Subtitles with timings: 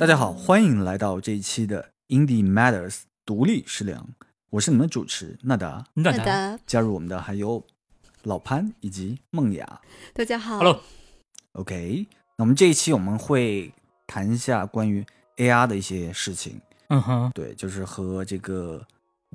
[0.00, 4.08] 大家好，欢迎来到这一期的 Indie Matters 独立食粮，
[4.48, 5.84] 我是你们的主持纳达。
[5.92, 7.62] 纳达，加入我们的还有
[8.22, 9.82] 老潘以及梦雅。
[10.14, 10.56] 大家好。
[10.56, 12.06] Hello，OK，
[12.38, 13.70] 那我们这一期我们会
[14.06, 15.04] 谈一下关于
[15.36, 16.58] AR 的一些事情。
[16.88, 18.82] 嗯哼，对，就是和这个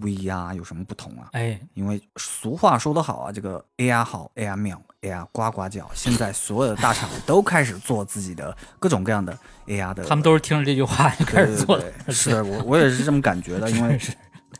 [0.02, 1.30] VR 有什么不同啊？
[1.32, 5.90] 哎，因为俗话说得好啊，这个 AR 好，AR 妙，AR 呱呱叫。
[5.94, 9.38] 现在所有的大厂都开始做自己的各种各样的
[9.68, 14.12] AR 的，他们都是听着这句话就开始做的对对，对是我我也是这么感觉的，因为 是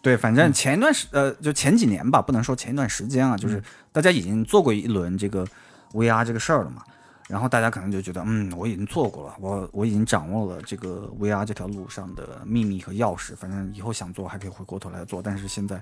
[0.02, 3.62] 对，反正前一段时呃，就前几年吧，不能说前一段时间啊，就是
[3.92, 5.46] 大家已经做过一轮这个
[5.94, 6.82] VR 这个事儿了嘛。
[7.28, 15.22] 然后大家可能就觉得，嗯，我已经做过了，我我已经掌握了这个 VR 这条路上的秘密和钥匙，反正以后想做还可以回过头来做。
[15.22, 15.82] 但是现在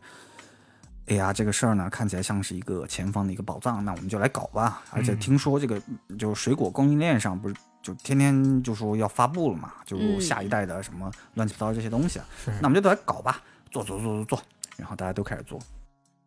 [1.08, 4.84] AR 这个事儿呢，看起来像是一个前方的一个宝藏，那我们就来搞吧。
[4.92, 5.82] 而且听说这个
[6.18, 14.42] 就水果供应链上不是就天天就说要发布了嘛，就嗯下一代的什么乱七八糟这些东西啊，是那我们就来搞吧，做做做做做，
[14.78, 15.60] 然后大家都开始做。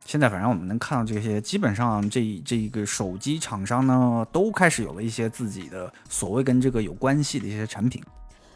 [0.06, 8.00] 现在反正我们能看到这些，基本上这这一个手机厂商呢，都开始有了一些自己的所谓跟这个有关系的一些产品。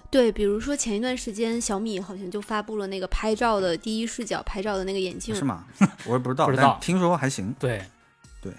[0.08, 5.64] 对，比如说前一段时间小米好像就发布了那个拍照的第一视角拍照的那个眼镜，是吗？
[6.06, 7.54] 我也不知道，不知道但听说还行。
[7.58, 7.84] 对，
[8.40, 8.52] 对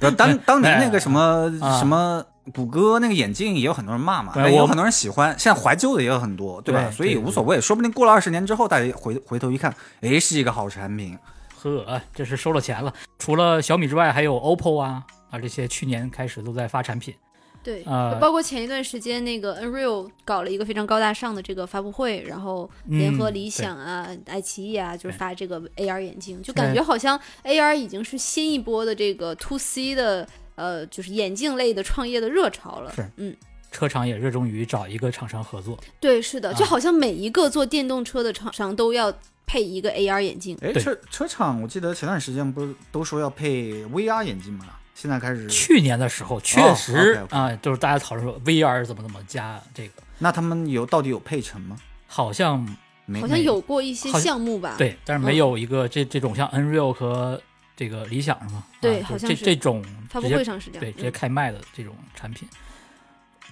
[0.16, 1.20] 当当年那个什么
[1.60, 6.84] 啊什么谷歌那个眼镜也有很多人骂嘛，对我哎有很多人喜欢，现在怀旧的也有很多，对吧？
[6.84, 11.18] 对所以无所谓，说不定过了二十年之后，大家回回头一看，哎，是一个好产品。
[11.60, 12.92] 呵，这是收了钱了。
[13.18, 17.12] 除了小米之外，还有 OPPO 啊啊，这些去年开始都在发产品。
[17.60, 30.26] 对，呃包括前一段时间那个 Unreal 搞了一个非常高大上的这个发布会，然后联合嗯理想啊、爱奇艺啊，就是发这个 AR 眼镜，就感觉好像 AR 已经是新一波的这个 To C 的
[30.58, 32.92] 呃，就是眼镜类的创业的热潮了。
[32.94, 33.34] 是嗯，
[33.70, 35.78] 车厂也热衷于找一个厂商合作。
[36.00, 39.12] 对，是的，啊就好像每一个做电动车的厂商都要
[39.46, 40.56] 配一个 AR 眼镜。
[40.60, 44.66] 哎，对车车厂，我记得前段时间不是都说要配 VR 眼镜吗？
[44.94, 51.76] 现在开始，去年的时候确实啊，就是大家讨论说 VR 怎么怎么加这个，那他们有到底有配成吗？
[52.08, 52.66] 好像
[53.06, 54.74] 没，好像有过一些项目吧？
[54.76, 57.40] 对，但是没有一个这这种像 Nreal 和
[57.78, 58.64] 这个理想是吗？
[58.80, 60.80] 对好像是这种发布会上是这样。
[60.80, 62.48] 对，直接嗯开卖的这种产品，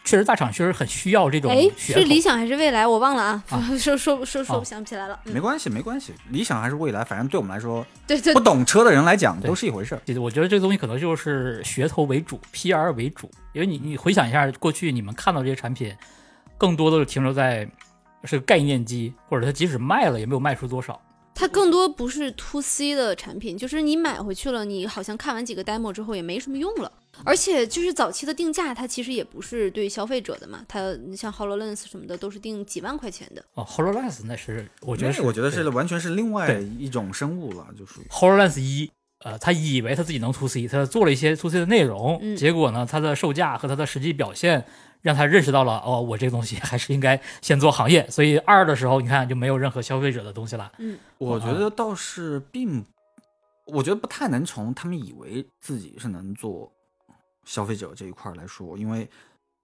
[0.04, 2.84] 确实大厂确实很需要这种哎，是理想还是未来？
[2.84, 5.16] 我忘了啊，啊 说说说说哦想不起来了。
[5.26, 6.12] 嗯没关系，没关系。
[6.31, 10.00] 理想还是未来，反正对我们来说，对对不懂车的人来讲都是一回事儿。
[10.04, 15.94] 其实我觉得这个东西可能就是噱头为主，PR 为主，因为你你回想一下过去你们看到这些产品，
[16.58, 17.69] 更多的是停留在
[18.25, 21.00] 是个概念机，或者它即使卖了也没有卖出多少。
[21.37, 26.91] 它更多不是 to C 的产品，就是你买回去了，你好像看完几个 demo 之后也没什么用了。
[27.25, 33.45] 而且就是早期的定价，它其实也不是对消费者的嘛，它你像 Hololens 什么的都是定几万块钱的。
[33.55, 38.91] 哦，Hololens 那是我觉得是，我觉得是完全是另外对一种生物了，就是 HoloLens 一，
[39.25, 44.67] 呃，他以为他自己能 to C，他做了一些 to C 的内容，嗯结果呢，它的售价和它的实际表现
[45.06, 48.05] 让他认识到了，哦，我这个东西 还是应该先做行业。
[48.11, 50.72] 所以二的时候，你看就没有任何消费者的东西了。
[50.78, 52.84] 嗯，我觉得倒是并，
[53.67, 56.72] 我觉得不太能从他们以为自己是能做
[57.44, 59.09] 消费者这一块儿来说，因为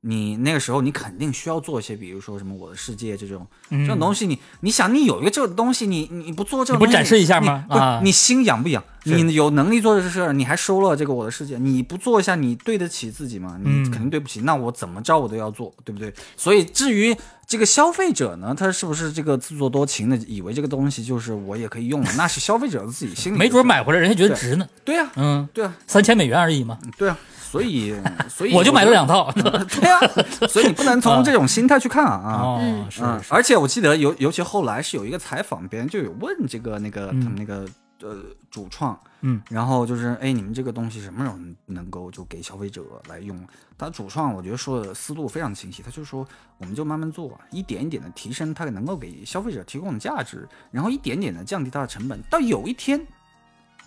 [0.04, 8.82] 你那个时候你肯定需要做一些，比如说什么我的世界这种、嗯这种东西你，你想你有一个这个东西，你你不做这个东西，你不展示一下吗啊你心痒不痒？
[9.04, 13.56] 你有能力做这事儿，你还收了这个我的世界，你不做一下，你对得起自己吗？
[13.62, 14.40] 你嗯肯定对不起。
[14.42, 16.12] 那我怎么着我都要做，对不对？
[16.36, 24.66] 所以至于这个消费者呢，他是不是这个自作多情的，以为这个东西就是我也可以用了，那是消费者自己心里 没准买回来人家觉得值呢。
[24.84, 27.18] 对呀、嗯，对啊，三千美元而已嘛，对啊，
[27.52, 27.94] 所以
[28.30, 29.30] 所以我就买了两套。
[29.32, 30.00] 得， 对啊，
[30.48, 32.40] 所以你不能从这种心态去看啊。
[32.42, 37.68] 哦，嗯是而且我记得尤尤其后来是有一个采访，别人就有问这个那个他嗯们那个
[38.00, 38.16] 呃
[38.50, 41.36] 主创，嗯，然后就是哎，你们这个东西什么时候
[41.66, 43.38] 能够就给消费者来用？
[43.76, 53.04] 他主创我觉得说的思路非常清晰，他就说我们就慢慢做，一点一点的提升它能够给消费者提供的价值，然后一点点的降低它的成本，到有一天，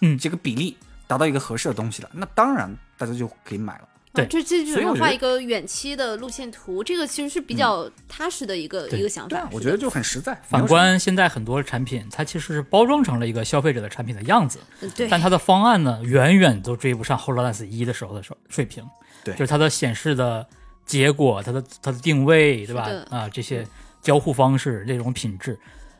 [0.01, 3.87] 嗯这个比例达到一个合适的东西了，那当然大家就可以买了。
[4.13, 9.45] 对啊这这基本上所以我画一个远期的路线图，这个其实是比较踏实的一个、对一个想法。
[9.51, 10.33] 我觉得就很实在。
[10.47, 18.81] 反观现在很多产品，它其实是包装成了一个消费者的产品的样子，嗯对但它的方案呢，远远都追不上 HoloLens 一的时候的水水平。
[19.25, 20.47] 对就是它的显示的
[20.85, 22.89] 结果，它的它的定位，对吧？
[23.09, 23.67] 啊，这些
[24.01, 25.59] 交互方式，这种品质，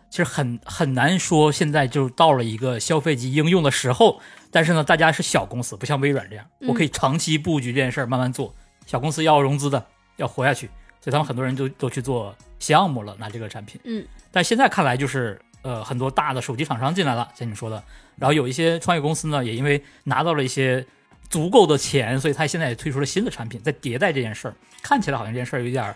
[0.09, 4.21] 其实很很难说现在就到了一个消费级应用的时候。
[4.55, 8.55] 但是呢，大家是小公司，不像微软这样，嗯我可以长期布局这件事儿，慢慢做。
[8.85, 9.85] 小公司要融资的，
[10.15, 10.67] 要活下去，
[11.01, 13.81] 所以他们很多人都都去做项目了，拿这个产品。
[13.83, 17.83] 嗯，但现在看来就是呃很多大的手机厂商进来了，像你说的，
[18.15, 20.85] 然后有一些创业公司呢，也因为拿到了一些
[21.29, 25.93] 足够的钱，所以他现在也推出了新的产品，在迭代这件事儿，看起来好像这件事儿有点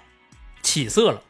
[0.62, 1.22] 起色了。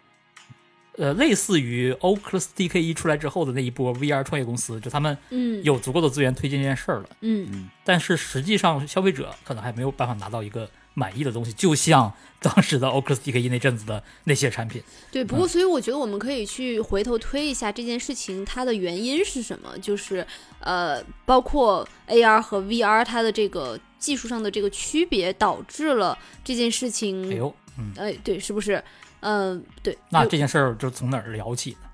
[1.00, 7.10] 呃，类似于 Oculus DK 一出来之后的那一波 VR 创业公司，就他们嗯有足够的资源推进这件事儿了。
[7.22, 12.12] 嗯但是实际上消费者可能还没有办法拿到一个满意的东西，就像
[12.42, 14.84] 当时的 Oculus DK 一那阵子的那些产品。
[15.10, 20.28] 对，不过所以我觉得我们可以去回头推一下这件事情它的原因是什么，就是
[20.60, 27.32] 呃，包括 AR 和 VR 它的这个技术上的这个区别，导致了这件事情。
[27.32, 28.84] 哎呦，嗯，哎，对，是不是？
[29.22, 29.98] 嗯、对。
[30.10, 31.90] 那这件事儿就从哪儿聊起呢？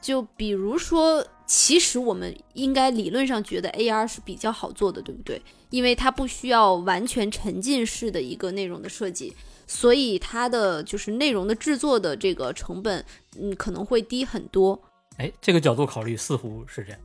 [0.00, 5.42] 就比如说，其实我们应该理论上觉得 AR 是比较好做的，对不对？
[5.70, 9.36] 因为它不需要完全沉浸式的一个内容的设计，
[9.66, 13.04] 所以它的就是内容的制作的这个成本，
[13.38, 14.80] 嗯，可能会低很多。
[15.16, 17.00] 哎，这个角度考虑似乎是这样。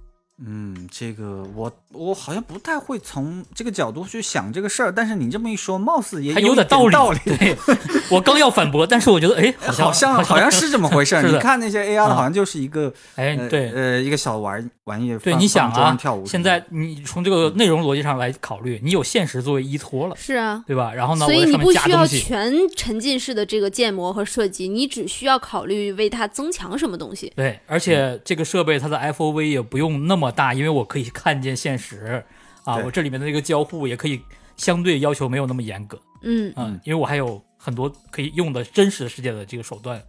[0.46, 7.20] 嗯，这个我我好像不太会从这个角度去想这个事儿，但是你这么一说，貌似也还有点道理道理。
[7.24, 7.56] 对，
[8.10, 11.22] 我刚要反驳，但是我觉得，哎，好像像好像是这么回事儿。
[11.30, 13.72] 你看那些 AR 的，啊好像就是一个哎，呃对。
[13.72, 20.94] 呃一个小玩玩意对，你想啊跳舞，现在你从这个内容逻辑上来考虑，你有现实作为依托了，是啊，对吧？
[20.94, 27.32] 然后呢，所以你不需要全沉浸式的这个建模和设计，你只需要考虑为它增强什么东西。
[27.34, 32.22] 对，而且这个设备它的 FOV 也不用那么大，因为我可以看见现实
[32.66, 34.22] 啊，我这里面的这个交互也可以
[34.58, 40.02] 相对要求没有那么严格，嗯，嗯，因为我还有很多可以用的真实世界的这个手段，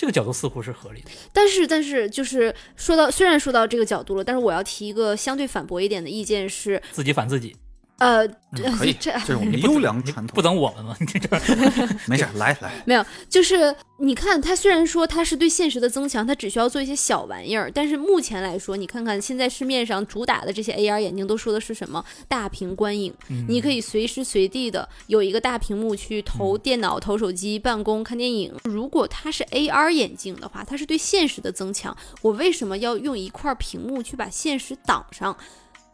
[0.00, 1.10] 这个角度似乎是合理的。
[1.30, 7.54] 但是，但是，就是说到，虽然说到这个角度了，但是我要提一个相对反驳一点的意见是，自己反自己，
[8.00, 10.34] 呃，嗯可以，这这是我们优良传统。
[10.34, 10.96] 不等我们吗？
[11.00, 11.20] 你这
[12.08, 22.02] 没事儿，来来，没有，就是你看，它虽然说它是对现实的增强，它只需要做一些小玩意儿，但是目前来说，你看看现在市面上主打的这些 AR 眼镜都说的是什么？
[22.26, 28.50] 大屏观影，嗯你可以随时随地的有一个大屏幕去投电脑、投手机、办公、看电影。
[28.64, 35.36] 如果它是 AR 眼镜的话，它是对现实的增强，我为什么要用一块屏幕去把现实挡上？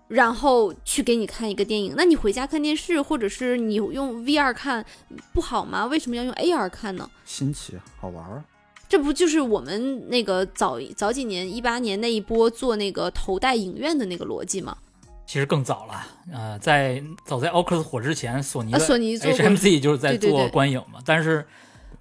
[0.09, 4.85] 然后去给你看一个电影，那你回家看电视，或者是你用 VR 看，
[5.33, 5.87] 不好吗？
[5.87, 7.11] 为什么要用 AR 看呢？
[7.25, 8.45] 新奇好玩儿。
[8.89, 14.77] 这不就是我们那个早早几年一八年那一波做那个头戴影院的那个逻辑吗？
[15.27, 21.45] 其实更早了，呃，在早在 Oculus 火之前，索尼啊，索尼 HMC 就是在做对对对观影嘛，但是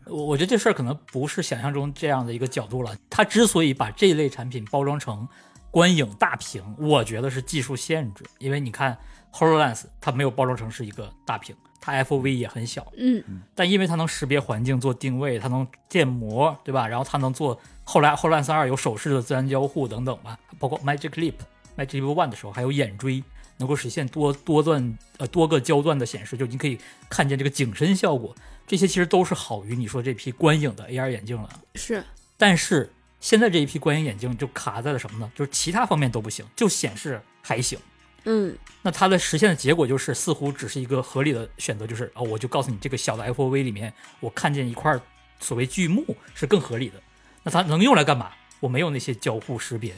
[0.06, 2.96] 我我觉得这事儿可能不是想象中这样的一个角度了。
[3.10, 5.28] 他之所以把这一类产品包装成
[5.76, 8.98] 观影大屏，我觉得是技术限制，因为你看
[9.34, 13.22] Hololens 它没有包装成是一个大屏，它 FOV 也很小，嗯
[13.54, 16.88] 但因为它能识别环境做定位，它能建模，对吧？
[16.88, 21.34] 然后它能做后来 HoloLens 二有手势的自然交互等等吧，包括 Magic Leap、
[21.76, 23.22] Magic Leap One 的时候还有眼追，
[23.58, 26.80] 能够实现多多段呃多个焦段的显示，就你可以
[27.10, 28.34] 看见这个景深效果，
[28.66, 31.50] 这些其实都是好于你说这批观影的 AR 眼镜了。
[31.74, 32.02] 是
[32.38, 32.94] 但是
[33.26, 35.32] 现在这一批观影眼镜就卡在了什么呢？
[35.34, 37.80] 就是其他方面都不行，就显示还行。
[38.26, 44.96] 嗯那它的实现的结果就是，似乎只是一个合理的选择，就是哦，我就告诉你，这个小的 FOV 里面，我看见一块
[45.40, 47.02] 所谓巨幕是更合理的。
[47.42, 48.32] 那它能用来干嘛？
[48.60, 49.96] 我没有那些交互识别，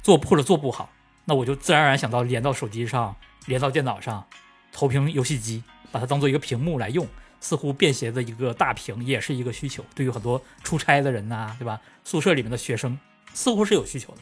[0.00, 0.92] 做或者做不好，
[1.24, 3.16] 那我就自然而然想到连到手机上，
[3.46, 4.24] 连到电脑上，
[4.70, 7.04] 投屏游戏机，把它当做一个屏幕来用。
[7.40, 11.80] 似乎便携的一个大屏也是一个需求，对于很多出差的人呐、对吧？
[12.04, 12.98] 宿舍里面的学生
[13.34, 14.18] 似乎是有需求的，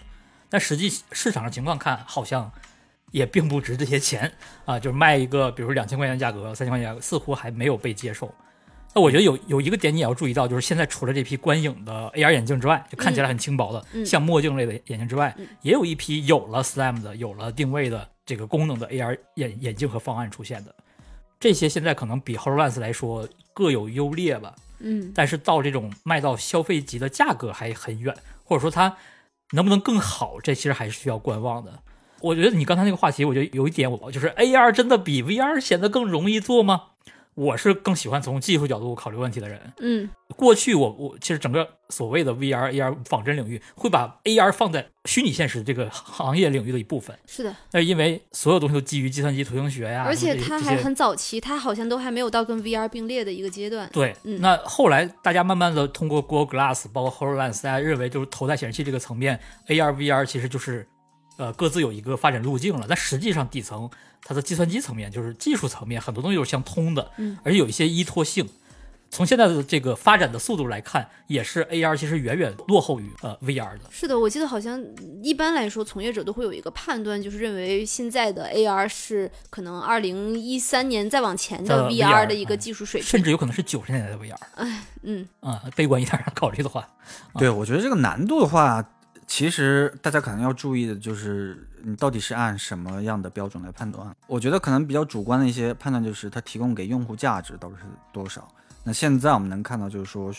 [0.48, 2.50] 但实际市场上情况看，好像
[3.12, 4.32] 也并不值这些钱
[4.64, 8.32] 啊，就是卖一个，比如两千块钱价格、三千块钱价格，似乎还没有被接受。
[8.94, 20.74] 那我觉得有有一个点你也要注意到，就是现在除了这批观影的 AR 眼镜之外，就看起来很轻薄的，嗯像墨镜类的眼镜之外，嗯也有一批有了 SLAM 的、有了定位的这个功能的 AR 眼眼镜和方案出现的。
[21.38, 28.14] 这些现在可能比 HoloLens 来说各有优劣吧，嗯但是到这种卖到消费级的价格还很远，
[28.44, 28.96] 或者说它
[29.52, 31.80] 能不能更好，这其实还是需要观望的。
[32.20, 36.82] 我觉得你刚才那个话题，我觉得有一点我就是 AR 真的比 VR 显得更容易做吗？
[37.36, 39.60] 我是更喜欢从技术角度考虑问题的人。
[39.78, 53.88] 嗯过去我我其实整个所谓的 VR、AR 仿真领域会把 AR 放在虚拟现实这个行业领域的一部分，是的，那因为所有东西都基于计算机图形学呀，而且它还很早期，它好像都还没有到跟 VR 并列的一个阶段。
[53.92, 59.38] 对，嗯那后来大家慢慢的通过 Google Glass，包括 HoloLens，大家认为就是头戴显示器这个层面
[59.68, 60.86] ，AR、VR 其实就是，
[61.36, 62.86] 呃，各自有一个发展路径了。
[62.88, 63.88] 但实际上底层
[64.22, 68.48] 它的计算机层面，就是技术层面，很多东西都是相通的，嗯，而且有一些依托性。
[69.08, 73.84] 从现在的这个发展的速度来看，也是 AR 其实远远落后于呃 VR 的。
[73.88, 74.84] 是的，我记得好像
[75.22, 83.08] 一般来说，从业者都会有一个判断，就是认为现在的 AR 是可能二零一三年再往前的的 VR 的一个技术水平。
[83.08, 84.36] 甚至有可能是九十年代的 VR
[85.04, 86.86] 嗯，啊、悲观一点儿考虑的话，
[87.38, 88.84] 对，我觉得这个难度的话，
[89.26, 94.14] 其实大家可能要注意的就是，你到底是按什么样的标准来判断？
[94.28, 98.48] 我觉得可能比较主观的一些判断就是它提供给用户价值到底是多少。
[98.84, 100.32] 那现在我们能看到，就是说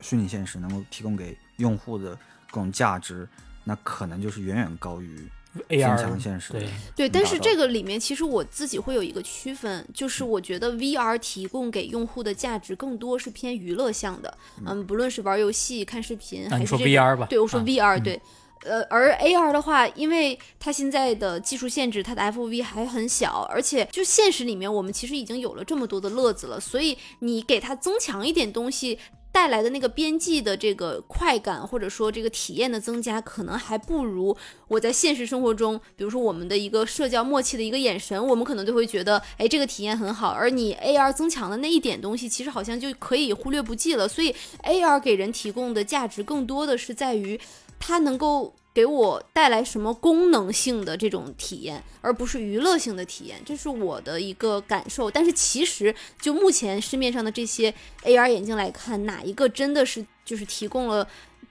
[0.00, 2.14] 虚拟现实能够提供给用户的
[2.50, 3.26] 各种价值，
[3.64, 5.26] 那可能就是远远高于
[5.68, 6.52] AR 强现实。
[6.52, 6.66] 对
[6.96, 17.26] 对，但是这个里面其实我自己会有一个区分，就是我觉得 VR 提供给用户的价值更多是偏娱乐向的，嗯，不论是玩游戏、看视频，那你说还是这种 VR 吧？
[17.28, 18.20] 对，我说啊 VR，、嗯对，
[18.64, 28.98] 呃，而 AR 的话，因为它现在的技术限制，它的 FV 还很小，而且就现实里面我们其实已经有了这么多的乐子了，所以你给它增强一点东西。
[29.34, 34.36] 带来的那个边际的这个快感，或者说这个体验的增加，可能还不如
[34.68, 40.28] 我在现实生活中，比如说我们的一个社交默契的一个眼神，我们可能就会觉得，哎，这个体验很好。
[40.28, 44.06] 而你 AR 增强的那一点东西，其实好像就可以忽略不计了。
[44.06, 47.40] 所以 AR 给人提供的价值更多的是在于
[47.84, 55.10] 它能够给我带来什么功能性的这种体验，而不是娱乐性的体验，这是我的一个感受。
[55.10, 57.74] 但是其实就目前市面上的这些
[58.04, 61.06] AR 眼镜来看，哪一个真的是就是提供了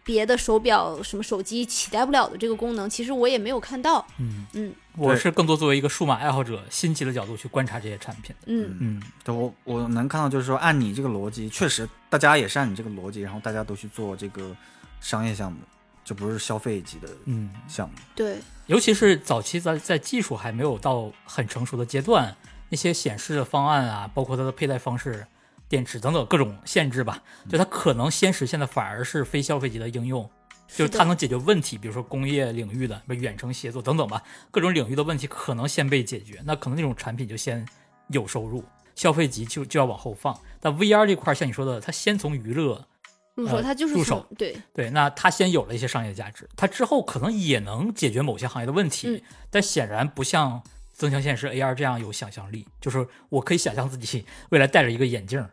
[0.05, 2.89] 别的手表、什么手机替代不了的这个功能？
[2.89, 4.07] 其实我也没有看到。
[4.17, 8.35] 嗯嗯我是更多作为一个数码爱好者、新奇的角度去观察这些产品。
[8.45, 14.55] 嗯嗯，对我我能看到，就是说按你这个逻辑，确实大家也是按你这个逻辑，然后大家都去做这个
[14.99, 15.59] 商业项目，
[16.03, 17.95] 这不是消费级的嗯，项目。
[18.15, 22.35] 对，尤其是早期在在技术还没有到很成熟的阶段，
[22.69, 25.25] 那些显示的方案啊，包括它的佩戴方式、
[25.69, 30.29] 电池等等各种限制吧，就它可能先实现的反而是非消费级的应用，
[30.67, 37.65] 就是它能解决问题，比如说工业领域的、什么远程协作等等吧，各种领域的问题可能先被解决，那可能那种产品就先
[38.07, 38.63] 有收入，
[38.95, 40.37] 消费级就就要往后放。
[40.59, 42.85] 但 VR 这块儿像你说的，它先从娱乐
[43.35, 50.61] 入手呃它就是从入手对对，那它先有了一些商业价值，它之后可能也能解决某些行业的问题，嗯但显然不像
[50.93, 52.67] 增强现实 AR 这样有想象力。
[52.79, 55.45] 就是我可以想象自己 未来戴着一个眼镜，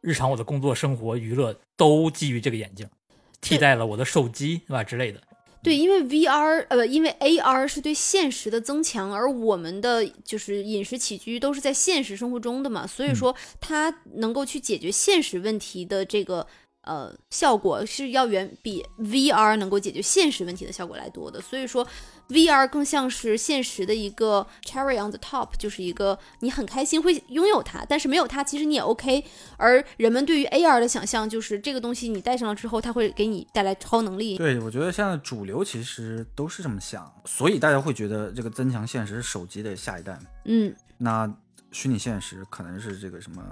[0.00, 2.88] 日常我的工作、生活、娱乐都基于这个眼镜，
[3.40, 5.20] 替代了我的手机，对吧之类的。
[5.62, 16.46] 对，因为 VR 呃，因为 AR 是对现实的增强，而我们的就是饮食起居都是在现实生活中的嘛，所以嗯说它能够去解决现实问题的这个
[16.84, 21.40] 呃效果是要远比 VR 能够解决现实问题的效果来多的。
[21.40, 21.86] 所以说
[22.28, 29.24] VR 更像是现实的一个 cherry on the top，就是一个你很开心会拥有它，但是没有它其实你也 OK。
[29.56, 34.38] 而人们对于 AR 的想象就是这个东西你戴上了之后，它会给你带来超能力。
[34.38, 41.30] 对，我觉得现在主流其实都是这么想，所以大家会觉得这个增强现实是手机的下一代，嗯，那
[41.72, 43.42] 虚拟现实可能是这个什么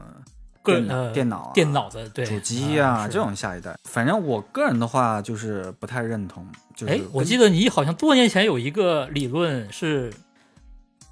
[0.64, 3.18] 电脑、个呃电脑、啊、电脑的对主机啊啊这。
[3.18, 3.76] 种下一代。
[3.84, 10.12] 反正我个人的话就是不太认同，就是哎，我记得你好像多年前有一个理论是，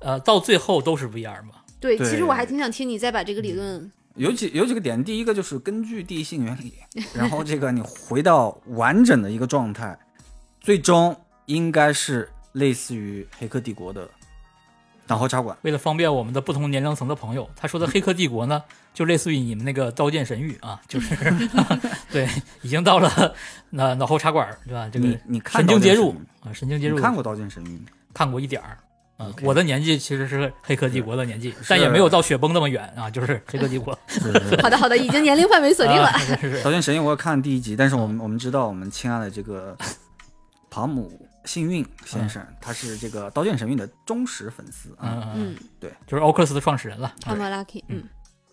[0.00, 1.54] 呃，到最后都是 VR 嘛。
[1.78, 6.74] 对，对其实我还挺想听你再把这个理论，有几有几个点，第一个就是根据地性原理，
[7.14, 9.98] 然后这个你回到完整的一个状态，
[10.60, 11.16] 最终
[11.46, 14.08] 应该是类似于《黑客帝国》的
[15.10, 15.56] 脑后插管。
[15.62, 18.62] 为了方便我们的不同年龄层的朋友，他说的《黑客帝国》呢，
[18.94, 21.14] 就类似于你们那个《刀剑神域》啊，就是
[22.10, 22.28] 对，
[22.62, 23.34] 已经到了
[23.70, 24.88] 那脑后插管对吧？
[24.90, 27.86] 这个你你看神经接入啊，神经接入看过《刀剑神域》吗？
[28.14, 28.78] 看过一点儿。
[29.16, 33.92] 啊我的年纪其实是《黑客帝国》的年纪，但也没有到雪崩那么远啊，就是《黑客帝国
[34.62, 36.06] 》好的好的，已经年龄范围锁定了。
[36.06, 39.76] 啊是是刀剑神域我也看第一集，但是我们我们知道我们亲爱的这个
[40.70, 45.32] 庞姆幸运先生，他是这个刀剑神域的忠实粉丝啊。
[45.34, 47.14] 嗯嗯，嗯就是 Oculus 的创始人了。
[47.22, 48.04] ，I'm lucky，嗯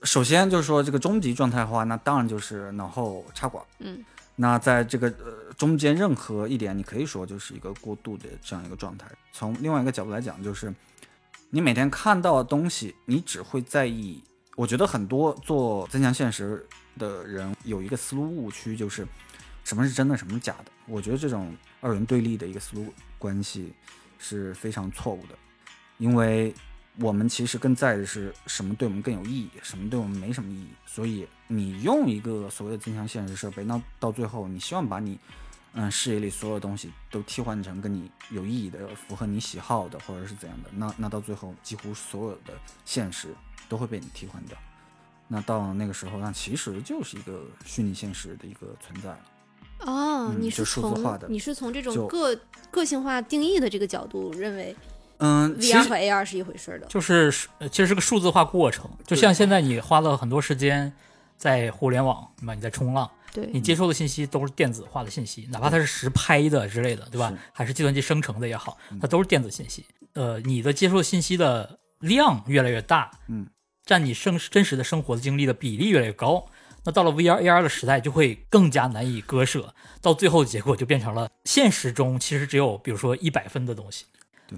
[0.03, 3.63] 首先就是说这个终极状态的话，那当然就是脑后插管。
[3.79, 4.03] 嗯
[4.39, 9.07] 那在这个呃中间任何一点，你可以说就是一个过渡的这样一个状态。
[9.31, 10.71] 从另外一个角度来讲，就是
[11.49, 14.23] 你每天看到的东西，你只会在意。
[14.55, 16.63] 我觉得很多做增强现实
[16.99, 19.07] 的人有一个思路误区，就是
[19.63, 20.65] 什么是真的，什么是假的。
[20.87, 23.73] 我觉得这种二元对立的一个思路关系
[24.19, 25.37] 是非常错误的，
[25.97, 26.53] 因为
[26.99, 30.67] 我们其实更在意的是什么对我们更有意义，什么对我们没什么意义。
[30.85, 35.19] 所以你用一个所谓的增强现实设备，那到最后你希望把你
[35.73, 42.53] 嗯视野里所有东西都替换成跟你有意义的、符合你喜好的，或者是怎样的，那那到最后几乎所有的
[42.83, 43.35] 现实
[43.69, 44.57] 都会被你替换掉。
[45.27, 49.19] 那到那个时候，那其实就是一个虚拟现实的一个存在了。
[49.79, 52.37] 哦，你是数字化的从你是从这种个
[52.71, 54.75] 个性化定义的这个角度认为
[55.19, 56.87] 嗯，VR 和 AR 是一回事儿的。
[56.87, 60.91] 就是呃其实是个数字化过程，就像现在你花了很多时间
[61.37, 62.53] 在互联网，对吧？
[62.53, 67.37] 你在冲浪，对你接收的信息都是电子化的信息，哪怕它是实拍的之类的，对吧是？
[67.51, 69.85] 还是计算机生成的也好，它都是电子信息。
[70.13, 73.47] 呃，你的接受信息的量越来越大，嗯，
[73.85, 76.45] 占你生真实的生活经历的比例越来越高。
[76.87, 84.05] 那到了 VR、AR 的时代，就会更加难以割舍，到最后结果就变成了现实中其实只有比如说一百分的东西，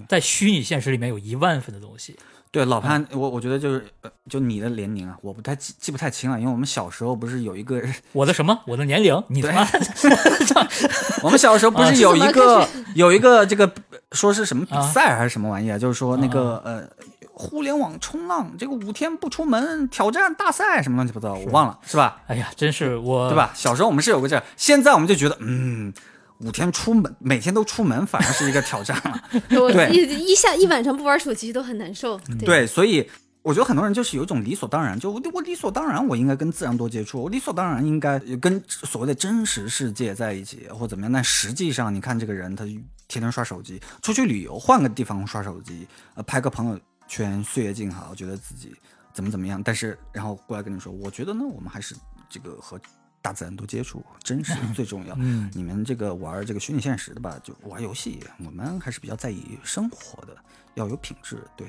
[0.08, 2.16] 在虚拟现实里面有一万分的东西。
[2.52, 7.82] 对老潘，我我觉得就是呃就你的年龄啊，我不太记记不太清了，因为我们小时候不是有一个，
[8.12, 8.56] 我的什么？
[8.64, 9.20] 我的年龄？
[9.26, 9.68] 你他妈
[11.24, 13.68] 我们小时候不啊是有一个有一个这个
[14.12, 16.88] 说是什么比啊赛还是什么玩意儿，就是说那个呃。
[17.40, 22.20] 互联网冲浪，这个五天不出门挑战大赛什么乱七八糟，我忘了，是吧？
[22.26, 23.34] 哎呀，真是我对？
[23.34, 23.50] 吧？
[23.54, 25.90] 小时候我们是有个这，现在我们就觉得，嗯，
[26.40, 29.22] 五天出门，每天都出门，反而是一个挑战了。
[29.48, 32.18] 对一一下一晚上不玩手机都很难受。
[32.38, 33.08] 对，对，所以
[33.42, 41.12] 我觉得很多人就是有一种理所当然，就我我理所当然我应该跟自然多接触，我理所当然应该跟所谓的真实世界在一起或怎么样。
[41.12, 42.64] 但实际上，你看这个人他
[43.08, 46.78] 天天刷手机，出去旅游换个地方刷手机，呃，拍个朋友
[47.10, 48.72] 圈，岁月静好，觉得自己
[49.12, 51.96] 怎么怎么样，但是然后过来跟你说，我觉得呢，我们还是
[52.28, 52.80] 这个和
[53.20, 55.16] 大自然多接触，真实 最重要。
[55.18, 60.36] 嗯，你们这个玩这个虚拟现实的吧，就玩游戏，我们还是比较在意生活的，
[60.74, 61.42] 要有品质。
[61.56, 61.66] 对，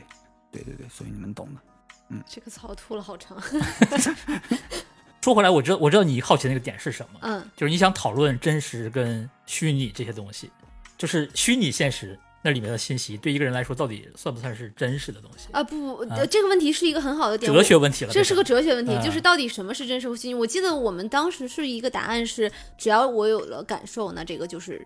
[0.52, 1.62] 对对对，所以你们懂的。
[2.10, 3.42] 嗯这个槽吐了好长。
[5.22, 10.52] 说回来，我知道我知道你好奇的那个点是什么，嗯，就是你想讨论真实跟虚拟这些东西，
[10.98, 15.48] 就是虚拟现实那里面的信息对一个人来说到底算不算是真实的东西？
[15.52, 17.52] 啊不，呃这个问题是一个很好的点。
[17.52, 20.34] 哲学问题了，这是个哲哲学问题，嗯就是到底什么是真实和虚拟？
[20.34, 24.86] 我记得我们当时是一个答案是，只要我有了感受，那这个就是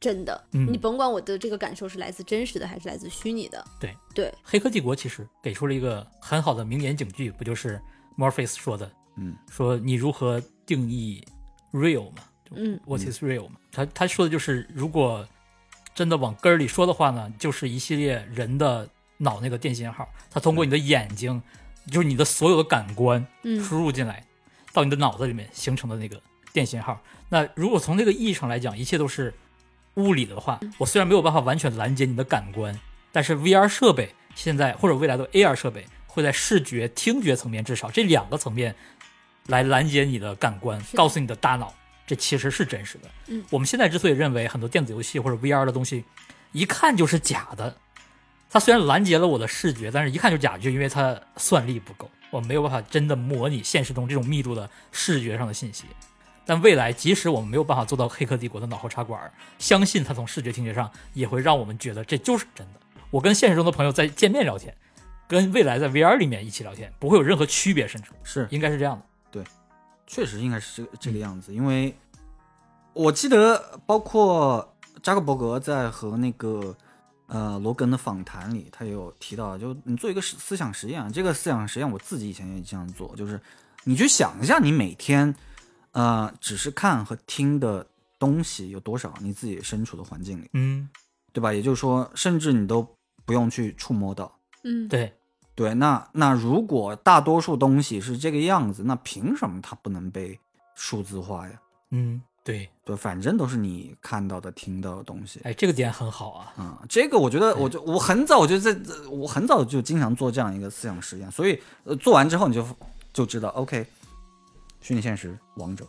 [0.00, 0.44] 真的。
[0.52, 3.64] 嗯你甭管我的这个感受是来自真实的还是来自虚拟的。
[3.80, 7.80] 对对，黑客帝国其实给出了一个很好的名言警句，不就是
[8.16, 8.90] Morpheus 说的？
[9.16, 11.22] 嗯，说你如何定义
[11.72, 12.18] real 嘛？
[12.54, 13.56] 嗯 What is real 嘛？
[13.72, 15.26] 他他说的就是，如果
[15.96, 21.42] 真的往根儿里说的话呢，就是一系列人的脑那个电信号，它通过你的眼睛，
[21.90, 23.64] 就是你的所有的感官嗯。
[23.64, 24.22] 输入进来，
[24.74, 26.20] 到你的脑子里面形成的那个
[26.52, 27.00] 电信号。
[27.30, 29.32] 那如果从这个意义上来讲，一切都是
[29.94, 32.78] 物理的话，我虽然没有办法完全拦截你的感官，
[33.10, 38.74] 但是 VR 设备现在或者未来的 AR 设备会在视觉、听觉层面至少这两个层面
[39.46, 41.72] 来拦截你的感官，告诉你的大脑，
[42.06, 43.10] 这其实是真实的。
[43.26, 46.04] 嗯我们现在之所以认为很多电子游戏或者 VR 的东西
[46.52, 47.76] 一看就是假的，
[48.48, 55.84] 它虽然拦截了我的视觉，但是一看就假，就因为它算力不够，我没有办法真的模拟现实中这种密度的视觉上的信息。
[56.48, 59.20] 但未来，即使我们没有办法做到《黑客帝国》的脑后插管，
[59.58, 62.80] 相信它从视觉、听觉上也会让我们觉得这就是真的。
[63.10, 64.72] 我跟现实中的朋友在见面聊天，
[65.26, 69.04] 跟未来在 VR 里面一起聊天，不会有任何区别，甚至是，应该是这样的。
[70.06, 71.94] 确实应该是这个这个样子，因为
[72.92, 76.76] 我记得包括扎克伯格在和那个
[77.26, 83.40] 呃罗根的访谈里，他也有提到，就你做一个思思想实验，这个思想实验我自己以前也这样做，就是
[83.84, 85.34] 你去想一下，你每天
[85.92, 87.86] 呃只是看和听的
[88.18, 90.88] 东西有多少，你自己身处的环境里，嗯，
[91.32, 91.52] 对吧？
[91.52, 92.86] 也就是说，甚至你都
[93.24, 94.34] 不用去触摸到。
[94.64, 95.12] 嗯，对，
[95.56, 100.38] 对，那那如果大多数东西是这个样子，那凭什么它不能被
[100.74, 101.58] 数字化呀？
[101.90, 105.40] 嗯，对，对，反正都是你看到的、听到的东西。
[105.44, 106.52] 哎，这个点很好啊。
[106.58, 108.76] 嗯、这个我觉得，我就我很早我就在，
[109.10, 112.62] 我很早就经常做这样一个思想实验，所以呃，做完之后你就
[113.14, 113.86] 就知道，OK，
[114.82, 115.86] 虚拟现实王者，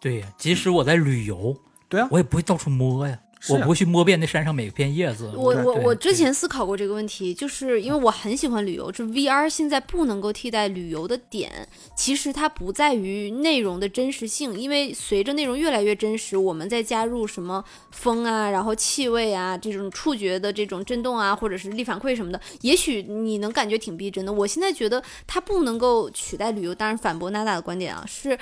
[0.00, 1.56] 对呀，即使我在旅游，
[1.88, 3.16] 对啊我也不会到处摸呀，
[3.50, 5.32] 我不会去摸遍那山上每片叶子。
[5.34, 24.32] 我我我之前思考过这个问题，就是因为我很喜欢旅游，这 VR 现在不能够替代旅游的点，其实它不在于内容的真实性，因为随着内容越来越真实，我们再加入什么风啊，然后气味啊，这种触觉的这种震动啊，或者是力反馈什么的，也许你能感觉挺逼真的。
[24.32, 28.38] 我现在觉得它不能够取代旅游，当然反驳娜娜的观点啊，是。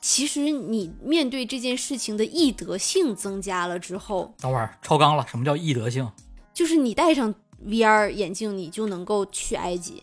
[0.00, 6.10] 其实你面对这件事情的易得性增加了之后，等会儿超纲了，什么叫易得性？
[6.54, 7.34] 就是你戴上
[7.66, 10.02] VR 眼镜，你就能够去埃及。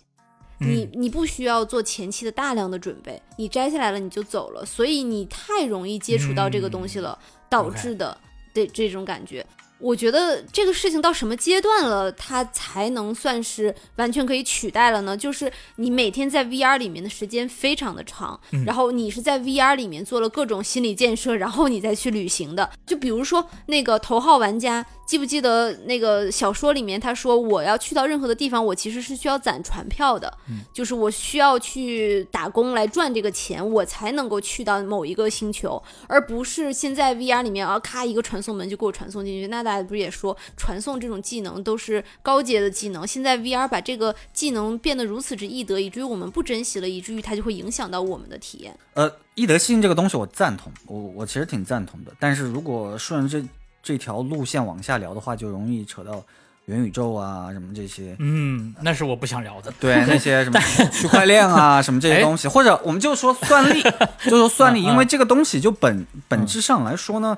[0.60, 8.18] 你嗯，你不需要做前期的大量的准备，你摘下来了你就走了，所以你太容易接触到这个东西了，导致的
[8.54, 9.46] 的这种感觉。
[9.80, 15.16] 我觉得这个事情到什么阶段了，它才能算是完全可以取代了呢？
[15.16, 22.70] 就是你每天在 VR 里面的时间非常的长，嗯然后你是在 VR 里面做了各种心理建设，然后你再去旅行的。
[22.86, 30.32] 就比如说那个头号玩家，记不记得那个小说里面他说，我要去到任何的地方，我其实是需要攒船票的，
[30.74, 39.48] 就是我需要去打工来赚这个钱，我才能够去到某一个星球，而不是现在 VR 里面啊，咔一个传送门就给我传送进去。
[39.48, 48.74] 那大家不是也说传送这种技能都是高阶的技能，现在 VR 把这个技能变得如此之易得，以至于我们不珍惜了，以至于它就会影响到我们的体验。
[48.94, 52.14] 呃，易得性这个东西我赞同，我我其实挺赞同的。
[52.18, 53.48] 但是如果顺着这
[53.84, 56.24] 这条路线往下聊的话，就容易扯到
[56.66, 59.74] 元宇宙啊什么这些，嗯，那是我不想聊的。
[59.80, 60.60] 对那些什么
[60.92, 63.82] 区块链啊什么这些东西，或者我们就说算力，
[64.24, 67.38] 就说算力，因为这个东西就本本质上来说呢，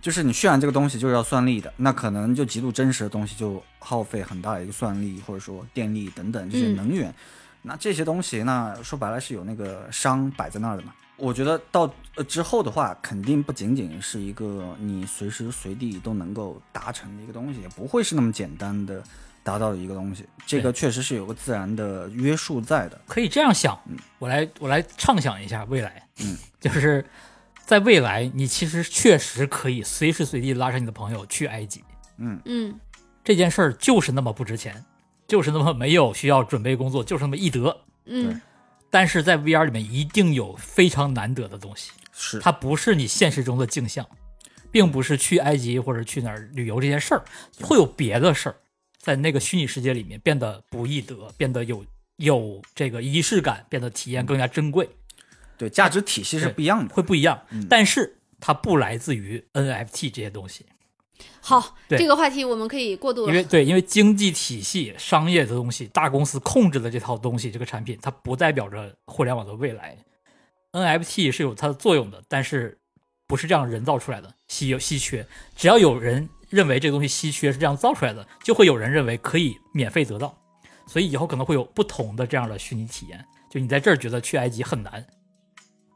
[0.00, 7.14] 就是你渲染这个东西就是要算力的，那可能就极度真实的东西就耗费很大的一个算力或者说电力等等这些嗯能源。
[7.62, 10.94] 那这些东西，那说白了是有那个商摆在那儿的嘛。
[11.16, 19.02] 我觉得到呃之后的话，肯定不仅仅是一个你随时随地都能够达成的一个东西，也不会是那么简单的
[19.42, 20.24] 达到的一个东西。
[20.46, 22.98] 这个确实是有个自然的约束在的。
[23.06, 23.78] 可以这样想，
[24.18, 27.04] 我来我来畅想一下未来，嗯， 就是
[27.70, 31.84] 在未来，你其实确实可以随时随地拉上你的朋友去埃及，
[32.18, 32.80] 嗯，嗯。
[33.22, 34.84] 这件事儿就是那么不值钱，
[35.28, 37.80] 就是那么没有需要准备工作，就是那么易得。
[38.06, 38.40] 嗯。
[38.90, 42.40] 但是在 VR 里面一定有非常难得的东西，是。
[42.40, 44.04] 它不是你现实中的镜像，
[44.72, 47.24] 并不是去埃及或者去哪儿旅游这件事儿，
[47.62, 48.56] 会有别的事儿
[48.98, 51.84] 在那个虚拟世界里面变得不易得，变得有
[52.16, 54.90] 有这个仪式感，变得体验更加珍贵。
[55.60, 56.94] 对价值体系是不一样的。
[56.94, 60.64] 会不一样，嗯但是它不来自于 NFT 这些东西，
[61.42, 63.28] 好，这个话题我们可以过渡了。
[63.28, 69.94] 因为对，因为经济体系、商业的东西，大公司控制的这套东西，这个产品，它不代表着互联网的未来。
[70.72, 72.78] NFT 是有它的作用的，但是
[73.26, 75.26] 不是这样人造出来的，稀有稀缺。
[75.54, 80.34] 只要有人认为这个东西稀缺是这样造出来的，就会有人认为可以免费得到。
[80.86, 83.22] 所以以后可能会有不同的这样的虚拟体验。
[83.50, 85.04] 就你在这儿觉得去埃及很难，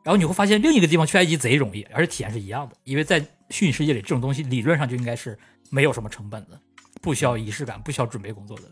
[0.05, 5.37] 然后你会发现另一个地方去埃及贼容易，而且体验是一样的，因为在虚拟世界里，这种东西理论上就应该是
[5.71, 6.61] 没有什么成本的，
[7.01, 8.65] 不需要仪式感，不需要准备工作的。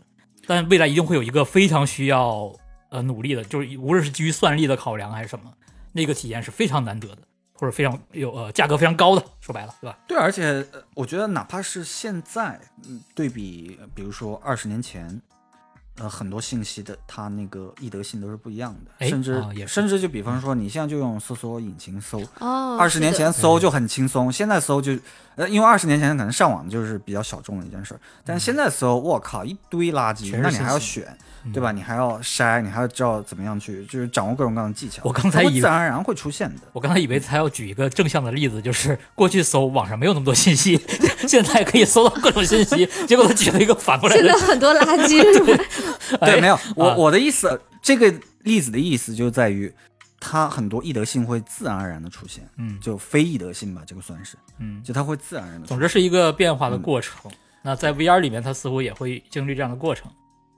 [0.45, 2.53] 但未来一定会有一个非常需要
[2.89, 5.51] 呃努力的，就是无论是基于算力的考量还是什么，
[5.91, 7.19] 那个体验是非常难得的，
[7.53, 9.97] 或者非常有呃价格非常高的，说白了，对吧？
[10.07, 15.19] 对，而且我觉得哪怕是现在，嗯，对比，比如说二十年前，
[15.99, 24.97] 呃，很多信息的它那个易得性都是不一样的，哎甚至、甚至就比方说，你现在就用搜索引擎搜，哦，二十年前搜就很轻松，现在搜就，
[25.35, 31.15] 呃，因为二十年前可能上网就是比较小众的一件事儿，但现在搜，我靠，一堆垃圾，那你还要选，
[31.51, 31.71] 对吧？
[31.71, 35.01] 你还要筛，你还要知道怎么样去，就是掌握各种各样的技巧。
[35.03, 36.61] 我刚才以自然而然会出现的。
[36.71, 40.79] 我刚才以为他要举一个正向的例子，就是过去搜网上没有那么多信息，
[41.27, 45.63] 现在可以搜到各种信息，结果他举了一个反过来的现在，很多垃圾是吧？
[46.21, 49.73] 对， 哎没有我、啊我的意思，这个例子的意思就在于，
[50.19, 55.67] 它很多易得性会自然而然的出现，嗯就非易得性吧，这个算是，嗯，就它会自然而然的。
[55.67, 57.29] 总之是一个变化的过程。
[57.65, 60.11] 那在 VR 里面，它似乎也会经历这样的过程。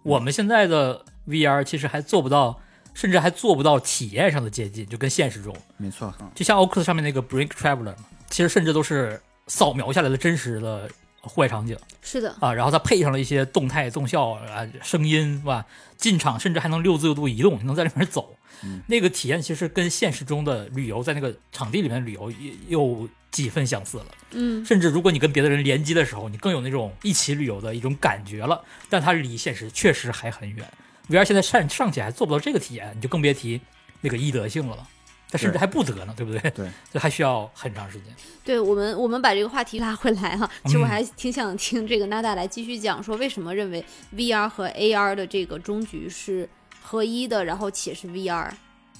[0.05, 2.61] 我们现在的 VR 其实还做不到，
[2.93, 7.95] 甚至还做不到体验上的接近，就跟现实中，没错，嗯就像 Oculus 上面那个 Brink Traveler，
[8.29, 10.87] 其实甚至都是扫描下来的真实的
[11.21, 15.65] 户外场景是的，啊，然后它配上了一些动态动效啊、声音，是吧？
[15.97, 18.35] 进场甚至还能六自由度移动，能在里面走。
[18.63, 24.05] 嗯那个体验其实跟现实中的旅游在那个场地里面旅游也有几分相似了。
[24.31, 28.63] 嗯，甚至如果你跟别的人联机的时候，你更有那种一起旅游的一种感觉了。
[28.89, 30.65] 但它离现实确实还很远。
[31.09, 33.59] VR 现在尚尚且还做不到这个体验，你就更别提
[33.99, 34.87] 那个易得性了了。
[35.29, 36.49] 它甚至还不得呢，对不对？
[36.51, 38.05] 对，这还需要很长时间。
[38.45, 43.83] 对我们，我们把这个话题拉回来哈、其实我嗯还挺想听这个娜达来继续讲，说为什么认为
[44.15, 46.47] VR 和 AR 的这个终局是
[46.81, 48.49] 合一的，然后且是 VR。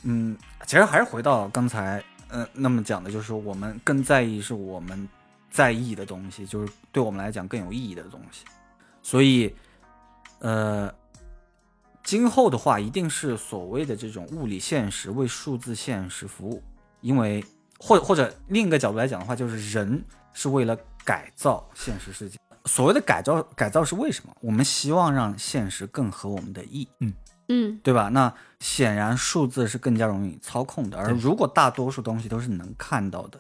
[0.04, 2.04] 嗯，其实还是回到刚才，
[2.36, 5.08] 呃，那么讲的就是我们更在意是我们
[5.50, 8.44] 在意的东西，就是对我们来讲更有意义的东西。
[9.02, 9.56] 所以，
[10.40, 10.94] 呃，
[12.04, 16.62] 今后的话，一定是所谓的这种物理现实为数字现实服务，
[17.00, 17.42] 因为
[17.80, 22.38] 或或者另一个角度来讲的话，就是人是为了改造现实世界。
[22.66, 24.36] 所谓的改造，改造是为什么？
[24.42, 26.86] 我们希望让现实更合我们的意。
[27.00, 27.14] 嗯
[27.84, 28.10] 对吧？
[28.10, 33.40] 那显然数字是更加容易操控的，而如果大多数东西都是能看到的，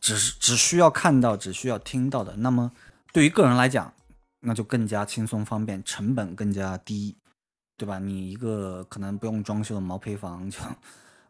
[0.00, 2.70] 只是只需要看到，只需要听到的，那么
[3.12, 3.92] 对于个人来讲，
[4.40, 7.16] 那就更加轻松方便，成本更加低，
[7.76, 7.98] 对吧？
[7.98, 10.58] 你一个可能不用装修的毛坯房就，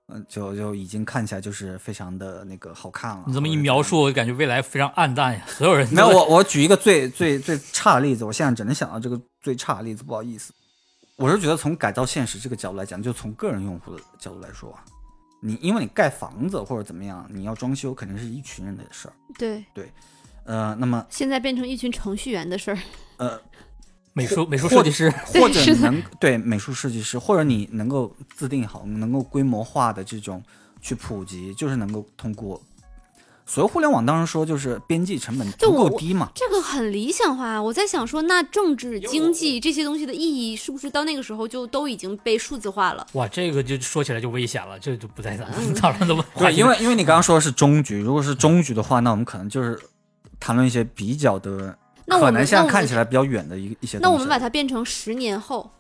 [0.09, 3.25] 嗯，就就已经看起来就是非常的那个好看了。
[3.27, 10.53] 你这么一描述，我就感觉未来非常暗淡呀，所有人没有，我我举一个最最最差的例子，我现在只能想到这个最差的例子，不好意思。
[11.17, 14.85] 我是觉得从改造现实这个角度来讲，就从个人用户的角度来说啊，
[15.41, 19.15] 你因为你盖房子或者怎么样，你要装修肯定是一群人的事儿。
[19.39, 19.93] 对对，
[20.45, 22.79] 呃，那么现在变成一群程序员的事儿。
[23.19, 23.41] 呃，
[24.15, 30.43] 美术美术设计师，或者是的能对美术设计师，或者你能够自定好、能够规模化的这种
[30.81, 32.61] 去普及，就是能够通过
[33.45, 36.31] 所谓互联网，当然说就是边际成本足够低嘛。
[36.35, 43.07] 这个很理想化，我在想说，那政治、经济这些东西的意义，是不是到那个时候就都已经被数字化了？
[43.13, 49.79] 哇，这个就说起来就危险了，这就不在咱讨论的话对，因为因为你刚刚说的是中局，如果是中局的话，那我们可能就是
[50.39, 51.77] 谈论一些比较的，
[52.07, 54.03] 那我们可能现在看起来比较远的一一些东西。
[54.03, 55.71] 那我们把它变成十年后，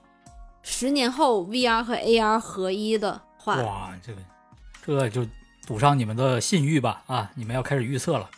[0.62, 4.20] 十年后 VR 和 AR 合一的话，哇，这个
[4.84, 5.26] 这就
[5.66, 7.30] 赌上你们的信誉吧啊！
[7.36, 8.28] 你们要开始预测了。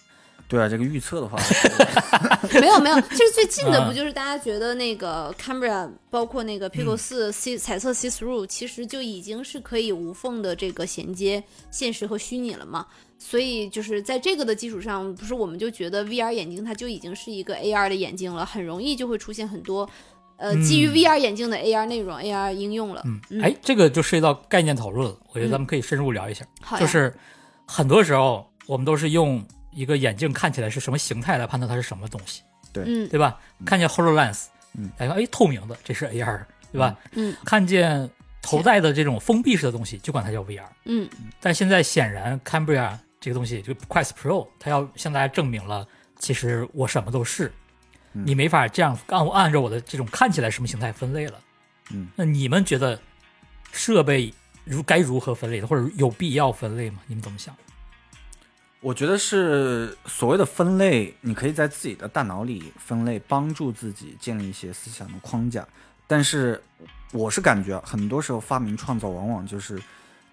[0.46, 1.38] 对啊，这个预测的话，
[2.60, 12.87] 没有没有，就是最近的啊不就是大家觉得那个 Camera，包括那个 Pico 四 C 彩色 See Through，其实就已经是可以无缝的这个衔接现实和虚拟了嘛。
[13.18, 19.88] 所以就是在这个的基础上，不是我们就觉得 VR 眼镜它就已经是一个 AR 的眼镜了，很容易就会出现很多
[20.36, 23.02] 呃基于嗯 VR 眼镜的 AR 内容、AR 应用了。
[23.04, 26.44] 嗯，嗯哎，这个就涉及到概念讨论了，我觉得咱们可以深入聊一下。
[26.60, 27.12] 好，就是
[27.66, 32.42] 很多时候我们都是用一个眼镜看起来是什么形态来判断它是什么东西，
[32.74, 33.38] 嗯对吧？
[33.64, 36.40] 看见 Hololens，嗯，哎哎，透明的，这是 AR，
[36.72, 36.96] 对吧？
[37.12, 38.08] 嗯看见
[38.42, 40.62] 头戴的这种封闭式的东西，就管它叫 VR。
[40.84, 41.08] 嗯
[41.40, 45.86] 但现在显然 Cambria 这个东西，就 Quest Pro，它要向大家证明了，
[46.18, 47.52] 其实我什么都是，嗯
[48.14, 51.38] 你没法这样按按照我的这种看起来什么形态分类了。
[51.90, 52.98] 嗯，那你们觉得
[53.72, 54.33] 设备
[54.64, 57.00] 如该如何分类的，或者有必要分类吗？
[57.07, 57.55] 你们怎么想？
[58.81, 65.66] 我觉得是所谓的分类，你可以在自己的大脑里分类，帮助自己建立一些思想的框架。
[66.07, 66.62] 但是
[67.12, 69.81] 我是感觉啊很多时候发明创造往往就是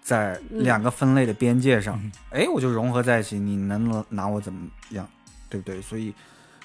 [0.02, 5.08] 在两个分类的边界上嗯，哎、我就融合在一起，你能拿我怎么样，
[5.48, 5.80] 对不对？
[5.80, 6.12] 所以，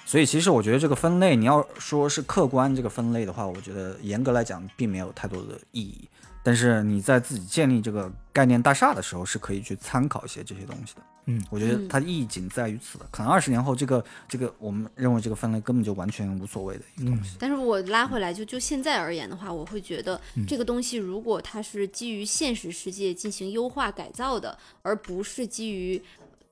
[0.07, 6.07] 所以其实我觉得这个分类，你要说是客观这个分类的话，我觉得严格来讲并没有太多的意义。
[6.41, 11.01] 但是你在自己建立这个概念大厦的时候，是可以去参考一些这些东西的。
[11.25, 13.05] 嗯，我觉得嗯它意义仅在于此的。
[13.11, 17.35] 可能二十年后，这个这个我们认为这个分类根本就完全无所谓的一个东西。
[17.37, 26.01] 但是我拉回来，就就现在而言的话，我会觉得嗯这个东西如果它是基于现实世界进行优化改造的，而不是基于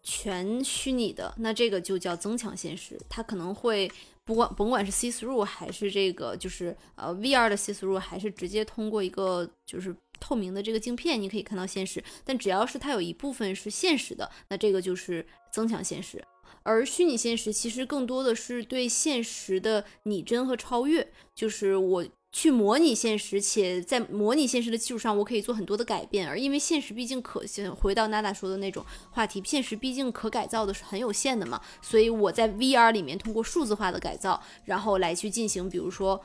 [0.06, 2.96] 全虚拟的，那这个就叫增强现实。
[3.10, 3.92] 它可能会
[4.24, 12.04] 不管甭管是 see through 还是这个就是呃 VR 的 see through，还是直接通过一个就是透明的这个镜片，你可以看到现实。
[12.24, 16.24] 但只要是它有一部分是现实的，那这个就是增强现实。
[16.62, 26.28] 而虚拟现实其实更多的是对现实的拟真和超越，就是我去模拟现实，且在模拟现实的基础上，我可以做很多的改变。
[26.28, 36.22] 而因为现实毕竟可行回到娜娜说的那种话题，现实毕竟可改造的是很有限的嘛，所以我在 VR 里面通过数字化的改造，然后来去进行，比如说。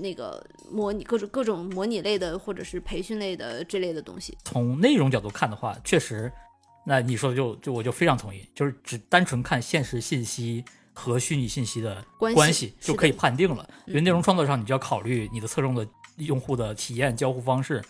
[0.00, 6.32] 那个模拟各种各种模拟类的，或者是培训类的这类的东西，从内容角度看的话，确实，
[6.86, 13.68] 那你说的就就我就非常同意，就是只单纯看现实信息和虚拟信息的关系关系就可以判定了。
[13.86, 17.84] 因为嗯内容创作上，你就要考虑你的侧重的用户的体验、交互方式，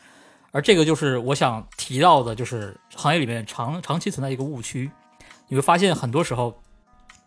[0.50, 4.90] 而这个就是我想提到的，就是行业里面长长期存在一个误区。
[5.46, 6.58] 你会发现，很多时候，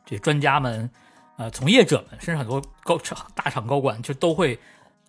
[0.03, 0.89] 这专家们、
[1.37, 4.57] 呃，从业者们，甚至很多高厂大厂高管，就都会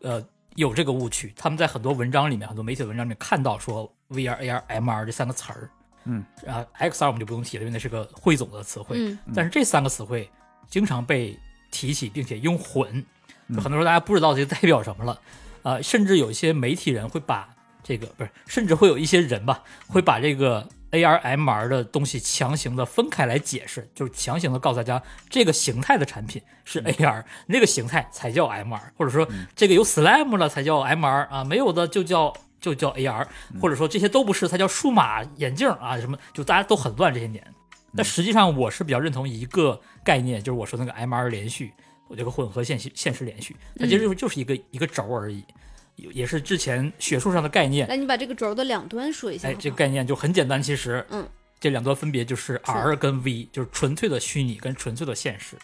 [0.03, 0.23] 呃
[0.57, 1.33] 有这个误区。
[1.35, 5.71] 他们在很多文章里面，很多媒体的文章里面看到说 VR、AR、MR 这三个词儿，
[6.05, 8.99] 嗯，啊，XR 我们就不用提了，因为那是个汇总的词汇。
[8.99, 10.31] 嗯但是这三个词汇
[10.69, 11.39] 经常被
[11.71, 13.05] 提起，并且用混，
[13.49, 15.21] 很多时候大家不知道这代表什么了，
[15.63, 17.49] 啊、甚至有一些媒体人会把
[17.83, 32.33] 这个不是，甚至会有一些人吧，会把这个 AR、MR 的东西强行的分开来解释，就是强行的告诉大家这个形态的产品是 AR，、那个形态才叫 MR，或者说这个有 SLAM 了才叫 MR 啊，没有的就叫。
[32.61, 33.25] 就叫 AR，
[33.63, 37.55] 或者说这些都不是，它叫数码眼镜啊，什么就大家都很乱这些年。
[37.97, 41.73] 但实际上，我是比较认同一个概念，就是我说那个 MR 连续，
[42.07, 45.43] 我这个混合现实现实连续，它其实就是就是一个、一个轴而已，
[45.97, 47.87] 也也是之前学术上的概念。
[47.89, 51.27] 那你把这个轴的两端说一下好哎，这个概念就很简单，其实，嗯，
[51.59, 55.57] 这两端分别就是 R 跟 V，就是纯粹的虚拟跟纯粹的现实。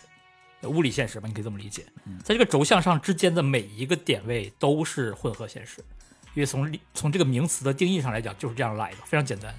[0.62, 2.18] 物理现实吧，你可以这么理解嗯。
[2.24, 5.84] 在这个轴向上之间的每一个点位都是混合现实，
[6.32, 9.54] 因为从从这个名词的定义上来讲就是这样来的，非常简单。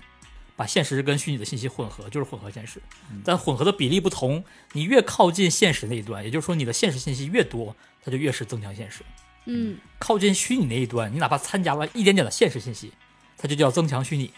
[0.56, 2.82] 把现实跟虚拟的信息混合，就是混合现实。
[3.24, 9.04] 但混合的比例不同，你越靠近现实那一端，也就是说你的现实信息越多，它就越是增强现实。
[9.48, 12.94] 嗯靠近虚拟那一端，你哪怕参加了一点点的现实信息，
[13.38, 14.32] 它就叫增强虚拟。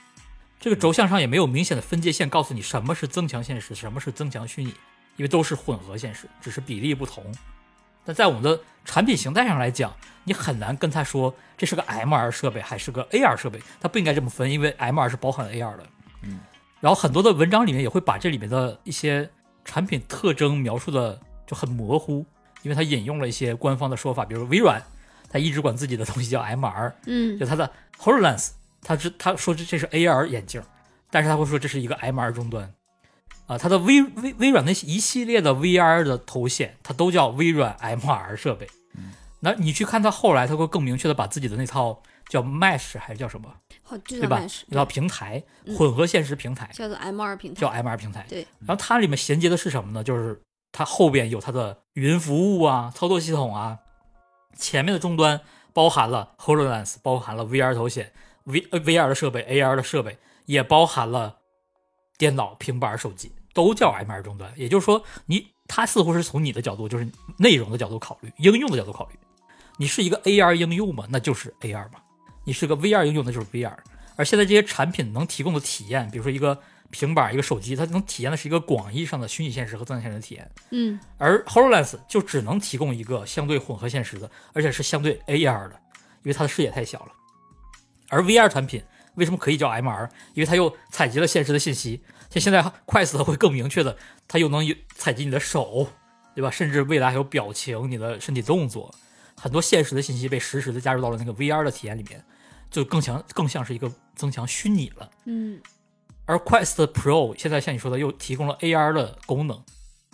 [0.59, 4.69] 这个轴向上也没有明显的分界线告诉你什么是增强现实，什么是增强虚拟，
[5.15, 7.23] 因为都是混合现实，只是比例不同。
[8.03, 15.87] 但在我们的产品形态上来讲，你很难跟他说这是个 MR 设备还是个 AR 设备，它不应该这么分，因为 MR 是包含 AR 的。
[16.27, 16.39] 嗯，
[16.79, 19.29] 然后很多的文章里面也会把这里面的一些
[19.65, 22.25] 产品特征描述的就很模糊，
[22.61, 24.81] 因为它引用了一些官方的说法，比如微软，
[25.29, 27.39] 它一直管自己的东西叫 MR，嗯。
[27.39, 30.61] 就它的 Hololens，它是它说这这是 AR 眼镜，
[31.09, 32.73] 但是它会说这是一个 MR 终端，
[33.47, 38.67] 啊，它的微微微软那一系列的 VR 的头显，它都叫微软 MR 设备。
[39.39, 43.53] 那你去看它后来，它会更明确的把自己的那套叫 Mesh 还是叫什么，
[44.07, 44.65] 对吧叫万事？
[44.67, 47.61] 那套平台嗯混合现实平台叫做 M 二平台。
[47.61, 48.25] 叫 MR 平台。
[48.27, 50.03] 对，然后它里面衔接的是什么呢？
[50.03, 53.79] 就是它后边有它的云服务啊、操作系统啊，
[54.57, 55.39] 前面的终端
[55.73, 58.11] 包含了 Hololens，包含了 VR 头显、
[58.45, 61.37] V 呃 VR 的设备、AR 的设备，也包含了
[62.17, 64.51] 电脑、平板、手机，都叫 MR 终端。
[64.55, 69.19] 也就是说，你它似乎是从你的角度，就是内容的角度考虑，应用的角度考虑。
[69.77, 71.99] 你是一个 AR 应用嘛，那就是 AR 嘛；
[72.47, 73.75] 你是个 VR 应用，那就是 VR。
[74.15, 76.57] 而现在这些产品能提供的体验，比如说一个
[76.89, 80.49] 平板、一个手机，它能体验的是一个广义上的虚拟现实和增强现实的体验。
[80.71, 85.75] 嗯而 Hololens 就只能提供一个相对混合现实的，而且是相对 AR 的，
[86.23, 87.11] 因为它的视野太小了。
[88.07, 88.81] 而 VR 产品
[89.15, 90.09] 为什么可以叫 MR？
[90.33, 95.89] 因为它又采集了现实的信息，像现在 Quest 会更明确的，它又能有采集你的手，
[96.33, 96.49] 对吧？
[96.49, 98.95] 甚至未来还有表情、你的身体动作，
[99.35, 102.23] 很多现实的信息被实时的加入到了那个 VR 的体验里面，
[102.69, 105.09] 就更强更像是一个增强虚拟了。
[105.25, 105.59] 嗯
[106.25, 109.57] 而 Quest Pro 现在像你说的又提供了 AR 的功能，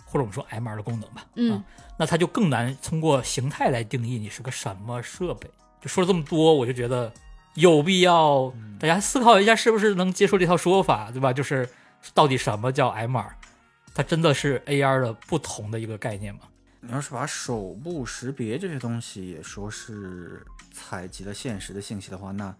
[0.04, 1.64] 或者我们说 MR 的功能吧，嗯啊，
[1.98, 5.50] 那它就更难通过形态来定义你是个什么设备。
[5.80, 7.12] 就说了这么多，我就觉得
[7.54, 11.32] 有必要大家思考一下，是不是能接受这套说法，对吧？
[11.32, 11.68] 就是
[12.14, 13.26] 到底什么叫 MR？
[13.92, 16.42] 它真的是 AR 的不同的一个概念吗？
[16.86, 22.54] 你要是把手部识别这些东西也说是采集了现实的信息的话，那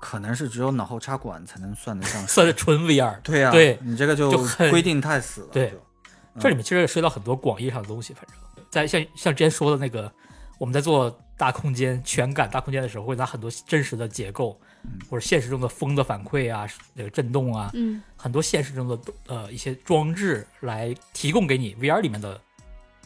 [0.00, 2.24] 可能是只有脑后插管才能算得上。
[2.28, 3.20] 算是纯 VR。
[3.22, 4.30] 对呀、对你这个就
[4.70, 5.48] 规定太死了。
[5.52, 10.12] 对就这里面其实也涉及到很多广义上的东西，反正在像像之前说的那个，
[10.58, 14.60] 我们在做大空间全感大空间的时候，会拿很多真实的结构，
[15.08, 22.40] 或者现实中的风的反馈啊，那个震动啊，嗯很多现实中的呃一些装置来提供给你 VR 里面的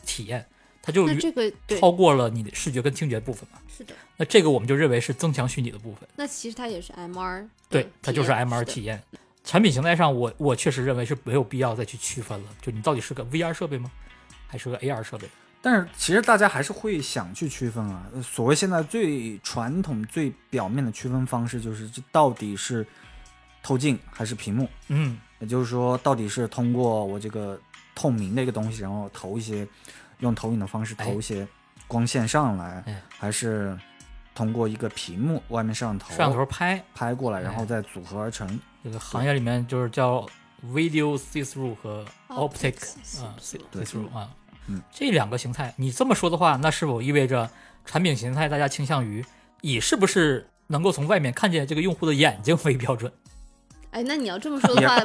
[0.08, 0.44] 体验，
[0.82, 3.58] 它就那这个超过了你的视觉跟听觉部分嘛。
[3.68, 6.08] 是的，那这个我们就认为是增强虚拟的部分。
[6.16, 9.00] 那其实它也是 MR，对，它就是 MR 体验。
[9.44, 12.46] 产品形态上我，我确实认为是没有必要再去区分了。
[12.60, 13.90] 就你到底是个 VR 设备吗，
[14.46, 15.28] 还是个 AR 设备？
[15.60, 18.06] 但是其实大家还是会想去区分啊。
[18.14, 22.86] 呃所谓现在最传统、最表面的区分方式，就是这到底是
[23.62, 24.68] 透镜还是屏幕？
[24.88, 27.58] 嗯，也就是说，到底是通过我这个
[27.98, 29.66] 透明的一个东西，然后投一些
[30.20, 31.04] 用投影的方式哎。
[31.04, 31.44] 投一些
[31.88, 33.02] 光线上来，哎。
[33.08, 33.76] 还是
[34.36, 36.80] 通过一个屏幕外面摄像头摄像头拍。
[36.94, 38.46] 拍过来，哎然后再组合而成？
[38.84, 40.24] 这个行业里面就是叫
[40.72, 44.30] video see through 和 optic Optic 啊 see 对 see through 啊，
[44.68, 47.50] 嗯，这两个形态，你这么说的话，那是否意味着
[47.84, 49.24] 产品形态大家倾向于
[49.60, 53.12] 以是不是能够从外面看见这个用户的眼睛为标准？
[53.90, 54.96] 哎，那你要这么说的话，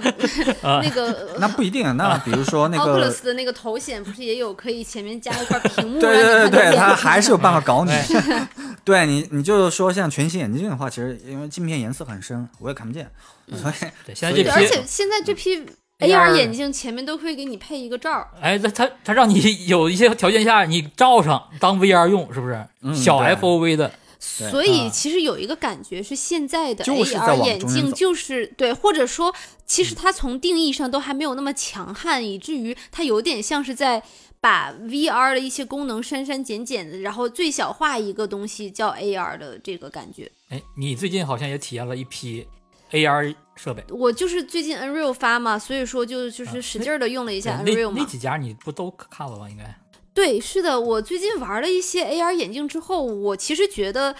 [0.62, 1.92] 啊 那个那不一定啊。
[1.94, 7.92] 那比如说那个，Oculus 的那个头显不是也有可以前面加一块屏幕，对对对对，它还是有办法搞你。
[7.96, 8.48] 哎
[8.86, 13.10] 对你，你就是说像全息眼镜的话，其实因为镜片颜色很深，我也看不见，
[13.54, 13.74] 所以
[14.06, 15.56] 对，现在这对，而且现在这批
[16.00, 22.62] AR AR 眼镜前面都会给你配一个罩儿，哎，他他他让你有一些条件下你罩上当 VR 用，是不是？
[22.82, 23.96] 嗯小 FOV 的，对
[24.26, 34.02] 所以啊其实有一个感觉是现在的 AR 眼镜就是对，或者说其实它从定义上都还没有那么强悍，以至于它有点像是在
[34.40, 40.32] 把 VR 的一些功能删删减减的，然后最小化一个东西叫 AR 的这个感觉。
[40.50, 42.48] 哎，你最近好像也体验了一批
[42.92, 47.96] AR 设备，我就是最近 Unreal 发嘛，所以说就就是使劲的用了一下对 Unreal 嘛。
[47.98, 49.50] 那那几家你不都看了吗？
[49.50, 49.76] 应该
[50.14, 54.16] 对，是的，我最近玩了一些 AR 眼镜之后，我其实觉得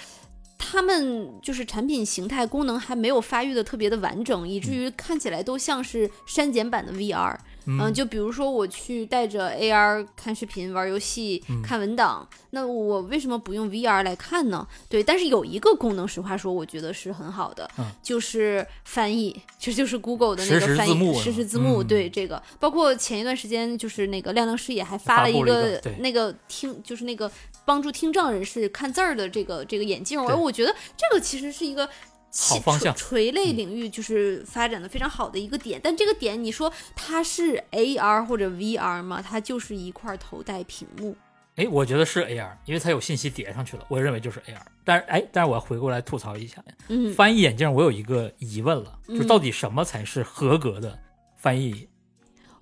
[0.58, 7.38] 他们就是产品形态功能还没有发育的特别的完整，以至于看起来都像是删减版的 VR。
[7.66, 14.68] 嗯，就比如说我去带着 AR 看视频、玩游戏、看文档，那我为什么不用 VR 来看呢？
[14.90, 17.70] 对，但是有一个功能，实话说，我觉得是很好的，
[18.02, 21.84] 就是翻译，其实就是 Google 的那个翻译实时字幕。
[21.84, 27.32] 对这个，包括前一段时间，就是那个亮亮视野还发了一个那个听，就是那个
[27.66, 31.88] 帮助听障人士看字儿的这个这个眼镜，而我觉得这个其实是一个。
[32.36, 39.22] 好方向，垂类领域就是发展的非常好的一个点，但这个点你说它是 AR 或者 VR 吗？
[39.22, 41.16] 它就是一块头戴屏幕。
[41.56, 44.58] 哎，我觉得是 AR，因为它有信息叠上去了，我认为就是 AR。
[44.84, 50.98] 但是，哎，但是我要回过来吐槽一下，嗯，翻译眼镜我有一个疑问了，就到底什么才是合格的
[51.38, 51.88] 翻译？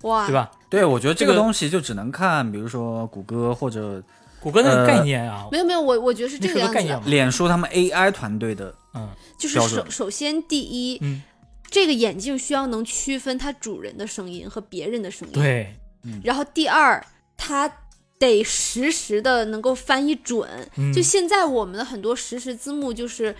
[0.02, 0.50] 哇，对吧？
[0.68, 4.02] 对，我觉得这个东西就只能看，比如说谷歌或者。
[4.42, 7.08] 谷歌那个概念啊，没有没有，我我觉得是这个样子。
[7.08, 11.22] 脸书他们 AI 团队的，嗯，就是首首先第一，嗯，
[11.70, 15.74] 这个眼镜需要能区分它主人的声音和别人的声音，对，
[16.24, 17.04] 然后第二，
[17.36, 17.70] 它
[18.18, 20.48] 得实时的能够翻译准。
[20.92, 23.34] 就现在我们的很多实时字幕就是。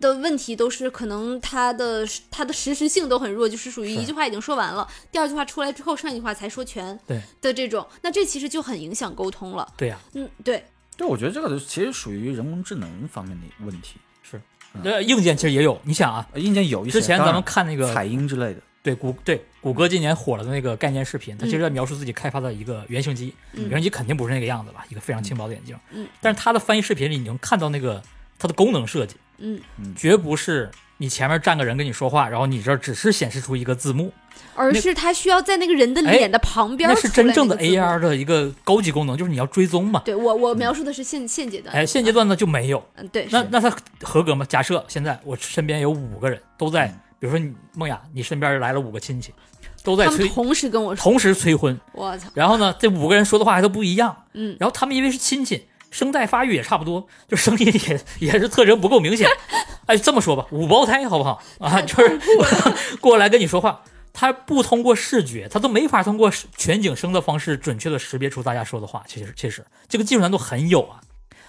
[0.00, 7.20] 的问题都是可能它的它的实时性都很弱，就是属于一句话已经说完了，第二句话出来之后，上一句话才说全，对。
[7.40, 9.72] 的这种，那这其实就很影响沟通了。
[9.76, 10.64] 对呀，嗯，对，
[10.96, 14.40] 对，我觉得这个其实属于人工智能方面的问题，是，
[14.82, 28.02] 呃，硬件其实也有，你想啊，硬件有一些，之前咱们看那个彩音之类的，对谷对谷歌今年火了的那个概念视频，它其实在描述自己开发的一个原型机，原型机肯定不是那个样子吧，一个非常轻薄的眼镜，嗯，但是它的翻译视频里你能看到那个
[28.38, 29.16] 它的功能设计。
[29.38, 29.60] 嗯，
[29.96, 34.12] 绝不是你前面站个人跟你说话，然后你这只是显示出一个字幕，
[34.54, 36.88] 而是它需要在那个人的脸的旁边。
[36.88, 40.00] 那是真正的 AR 的一个高级功能，就是你要追踪嘛。
[40.04, 41.74] 对我，我描述的是现现阶段。
[41.74, 42.82] 哎，现阶段呢就没有。
[42.94, 43.26] 嗯，对。
[43.30, 44.46] 那那它合格吗？
[44.48, 46.86] 假设现在我身边有五个人都在，
[47.18, 49.34] 比如说你梦雅，你身边来了五个亲戚，
[49.82, 51.78] 都在催，同时跟我说，同时催婚。
[51.92, 52.30] 我操！
[52.34, 54.16] 然后呢，这五个人说的话还都不一样。
[54.34, 54.56] 嗯。
[54.60, 55.66] 然后他们因为是亲戚。
[55.94, 59.30] 声带发育也差不多，就声音也也是特征不够明显。
[59.86, 61.80] 哎，这么说吧，五胞胎好不好啊？
[61.82, 62.18] 就是
[63.00, 63.82] 过来跟你说话，
[64.12, 69.04] 他不通过视觉，他都没法通过全景声的方式准确的识别出大家说的话。
[69.06, 71.00] 其实，其实这个技术难度很有啊。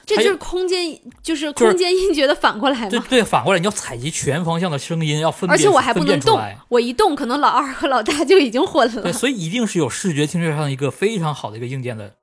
[0.06, 2.90] 这就是空间，就是空间音觉的反过来吗？
[2.90, 6.40] 对对，反过来你要采集全方向的声音，要分辨，而且我还不能动，
[6.70, 9.02] 我一动，可能老二和老大就已经混了。
[9.02, 12.14] 对，所以一定是有视觉听觉上一个非常好的一个硬件的。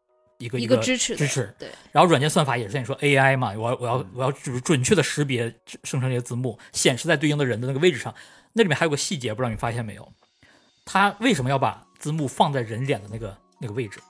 [0.43, 5.45] 一个一个支持支持，对，然后软件算法也是像你说 AI 嘛，我要我要我要就是准确的识别
[5.84, 8.12] 生成这些字幕，显示在对应的人的那个位置上。
[8.53, 10.12] 那里面还有个细节，不知道你发现没有？
[10.84, 14.01] 他为什么要把字幕放在人脸的那个那个位置？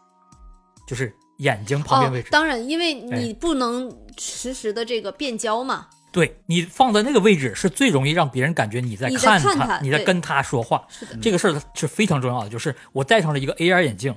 [0.89, 2.31] 就是眼睛旁边位置。
[2.31, 5.87] 当然，因为你不能实时的这个变焦嘛。
[6.11, 10.87] 对你放在那个位置是最容易让别人感觉你在看他，你在跟他说话。
[10.89, 12.51] 是的，这个事儿是非常重要的。
[12.51, 14.15] 就是我戴上了一个 AR 眼镜。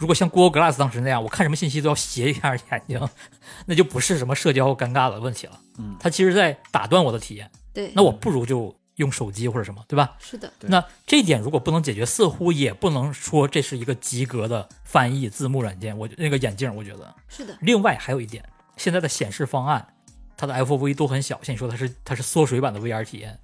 [0.00, 3.08] 如果像 Google Glass 当时那样，我看什么信息都要斜一下眼睛，
[3.66, 5.60] 那就不是什么社交尴尬的问题了。
[5.76, 7.50] 嗯，它其实在打断我的体验。
[7.74, 10.16] 对，那我不如就用手机或者什么，对吧？
[10.18, 10.50] 是的。
[10.62, 15.96] 那这一点如果不能解决，似乎也不能说这是一个及格的翻译字幕软件。
[15.98, 17.54] 我那个眼镜，我觉得是的。
[17.60, 18.42] 另外还有一点，
[18.78, 19.86] 现在的显示方案，
[20.34, 21.38] 它的 FOV 都很小。
[21.42, 23.38] 像你说它是它是缩水版的 VR 体验。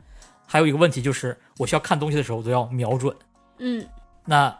[0.46, 3.14] 还有一个问题就是，我需要看东西的时候都要瞄准。
[3.58, 3.86] 嗯。
[4.24, 4.58] 那。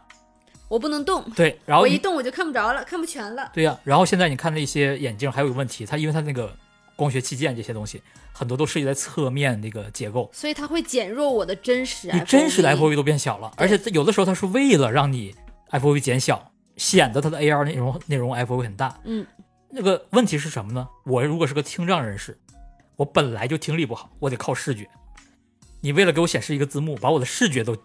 [0.68, 3.50] 我不能动，对，然后我一动我就看不着了，看不全了。
[3.54, 6.54] 对呀，然后现在你看那些眼镜还有个问题，它因为它那个
[6.96, 8.02] 光学器件这些东西
[8.32, 15.34] 很多都设计在侧面那个结构，所以它会减弱我的真实，你真实的 FOV 都变小了，而且有的时候它是为了让你
[15.70, 18.98] FOV 减小，显得它的 AR 内容内容 FOV 很大。
[19.04, 19.24] 嗯，
[19.70, 20.88] 那个问题是什么呢？
[21.04, 22.36] 我如果是个听障人士，
[22.96, 24.88] 我本来就听力不好，我得靠视觉，
[25.80, 27.76] 你为了给我显示一个字幕，把我的视觉都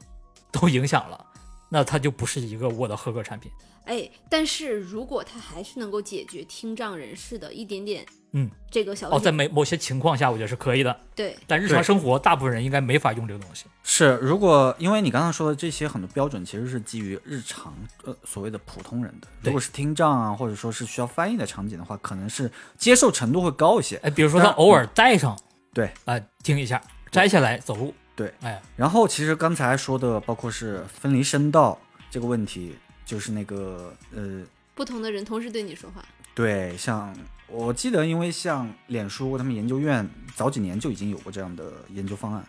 [0.52, 1.28] 都影响了。
[1.74, 3.50] 那它就不是一个我的合格产品，
[3.86, 13.68] 哎，但是如果它还是能够解决听障人士的一点点，嗯，这个小哦，在某某些情况下，我觉得是可以的，对，但日常生活大部分人应该没法用这个东西。
[13.84, 23.96] 是，如果因为你刚刚说的这些很多标准，其实是基于日常呃所谓的普通人的，如果是听障啊，或者说是需要翻译的场景的话，可能是接受程度会高一些。
[24.04, 25.40] 哎，比如说他偶尔戴上，
[25.74, 27.94] 对，啊，听一下，摘下来走路。
[28.16, 34.42] 对，哎，然后其实刚才说的，包括是分离声道这个问题，就是那个呃，
[34.76, 36.04] 不同的人同时对你说话。
[36.36, 37.16] 对，像
[37.48, 42.46] 我记得，因为像脸书他们研究院早几年就已经有过这样的研究方案，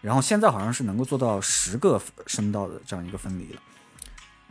[0.00, 3.60] 然后现在好像是能够做到十个声道的这样一个分离了。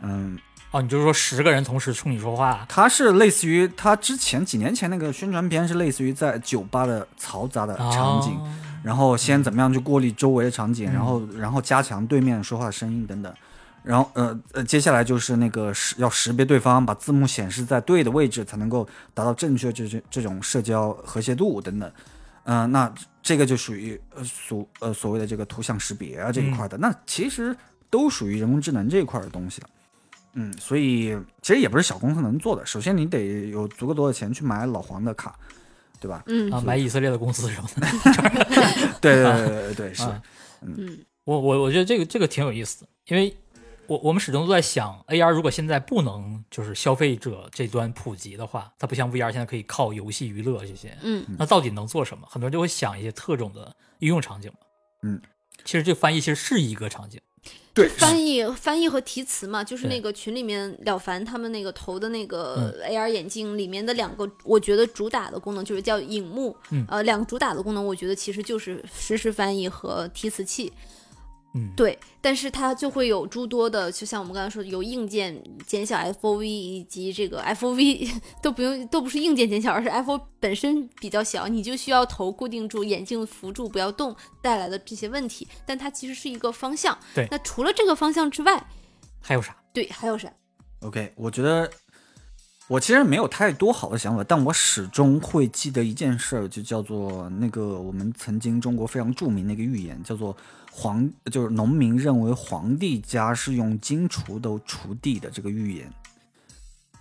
[0.00, 0.38] 嗯，
[0.70, 8.54] 哦，你就是说十个人同时冲你说话，它是类似于它之前几年前那个宣传片是类似于在酒吧的嘈杂的场景，哦
[8.84, 13.34] 然后先怎么样去过滤周围的场景，嗯然后然后加强对面说话的声音等等。
[13.82, 21.90] 然后呃呃，接下来就是那个识要识别对方，把字幕显示在对的位置，才能够达到正确这这这种社交和谐度等等。
[22.44, 27.56] 嗯、那这个就属于呃所呃所谓的这个图像识别啊这一块的，那其实
[27.88, 29.68] 都属于人工智能这一块的东西了。
[30.34, 32.64] 嗯，所以其实也不是小公司能做的。
[32.66, 35.34] 首先你得有足够多的钱去买老黄的卡，
[36.04, 36.22] 对吧？
[36.26, 37.86] 嗯啊，买以色列的公司什么的。
[39.00, 40.02] 对对对对对，是。
[40.02, 40.22] 啊
[40.60, 43.34] 嗯我我我觉得这个这个挺有意思的，因为
[43.86, 52.28] 我我们始终都在想，AR 如果现在不能就是消费者这端普及的话，它不像 VR 现在可以靠游戏娱乐这些，嗯那到底能做什么？
[52.30, 54.58] 很多人就会想一些特种的应用场景嘛。
[55.04, 55.18] 嗯，
[55.64, 57.18] 其实这个翻译其实是一个场景，
[57.72, 70.72] 对，翻译翻译和提词嘛，就是那个群里面了凡他们那个投的那个 AR 眼镜里面的两个，我觉得主打的功能就是叫影幕，嗯呃，两个主打的功能，我觉得其实就是实时翻译和提词器。
[71.56, 78.10] 嗯，对，但是它就会有诸多的，就像我们刚才说的，有硬件减小 FOV 以及这个 FOV
[78.42, 85.46] 都不用，都不是硬件减小，而是 FO 本身比较小，你就需要头固定住，眼镜扶住不要动带来的这些问题。
[85.64, 86.98] 但它其实是一个方向。
[87.14, 88.66] 对那除了这个方向之外，
[89.20, 89.56] 还有啥？
[89.72, 90.32] 对，还有啥
[90.80, 91.70] ？OK，我觉得
[92.66, 100.36] 我其实没有太多好的想法，但我始终会记得一件事儿，就叫做那个我们曾经中国非常著名的一个预言，叫做
[100.76, 105.88] 皇，就是农民认为皇帝家是用金锄头锄地的这个预言。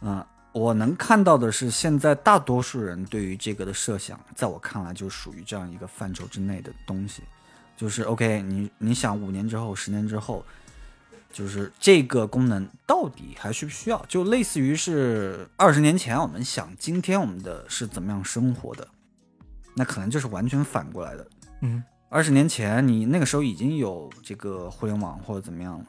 [0.02, 7.24] 嗯、我能看到的是，现在大多数人对于这个的设想，在我看来就属于这样一个范畴之内的东西，
[7.76, 10.46] 就是 OK，你你想五年之后、十年之后，
[11.32, 14.06] 就是这个功能到底还需不需要？
[14.08, 18.88] 就类似于是二十年前我们想今天我们的是怎么样生活的，
[19.76, 21.28] 那可能就是完全反过来的。
[21.62, 21.84] 嗯，
[22.14, 25.86] 二十年前你那个时候已经有这个互联网或者怎么样了，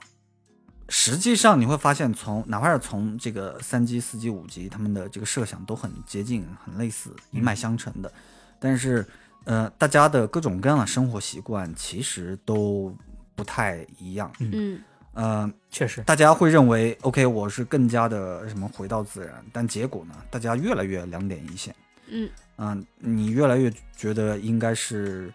[0.89, 8.11] 实际上你会发现从哪怕是从这个三 G、四 G、五 G，他们的这个设想都很接近、很类似、一脉相承的，
[8.59, 9.07] 但是
[9.45, 12.97] 呃，大家的各种各样的生活习惯其实都
[13.35, 14.33] 不太一样。
[14.39, 14.81] 嗯
[15.13, 21.77] 呃，确实，大家会认为，OK，我是更加的什么回到自然，但结果呢，大家越来越两点一线。
[22.09, 22.31] 嗯。
[22.57, 25.31] 嗯、你越来越觉得应该是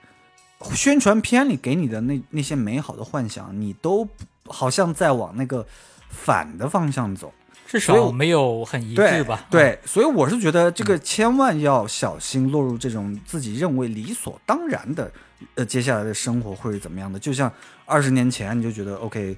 [0.74, 4.07] 宣传片里给你的那那些美好的幻想，你都
[4.45, 5.66] 好像在往那个
[6.10, 7.34] 反的方向走。
[7.68, 9.36] 至少没有很一致对吧？
[9.36, 15.12] 啊，对，所以我是觉得这个千万要小心落入这种自己认为理所当然的，
[15.53, 17.20] 呃，接下来的生活会是怎么样的？
[17.20, 17.53] 就像
[17.86, 19.38] 二十年前你就觉得 OK，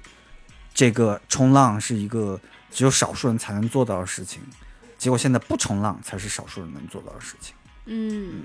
[0.72, 4.40] 这个冲浪是一个只有少数人才能做到的事情，
[4.96, 7.54] 结果现在不冲浪才是少数人能做到的事情。
[7.84, 8.44] 嗯，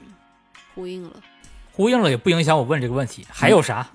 [0.75, 1.23] 呼应了。
[1.78, 3.25] 呼应了也不影响我问这个问题。
[3.30, 3.88] 还有啥？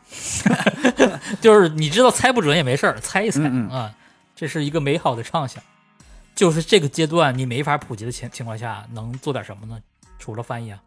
[1.43, 3.95] 就是你知道猜不准也没事儿，猜一猜嗯嗯啊，
[4.37, 5.63] 这是一个美好的畅想。
[6.35, 9.79] 就是这个阶段你没法普及的情情况下，能做点什么呢？
[10.19, 10.81] 除了翻译啊，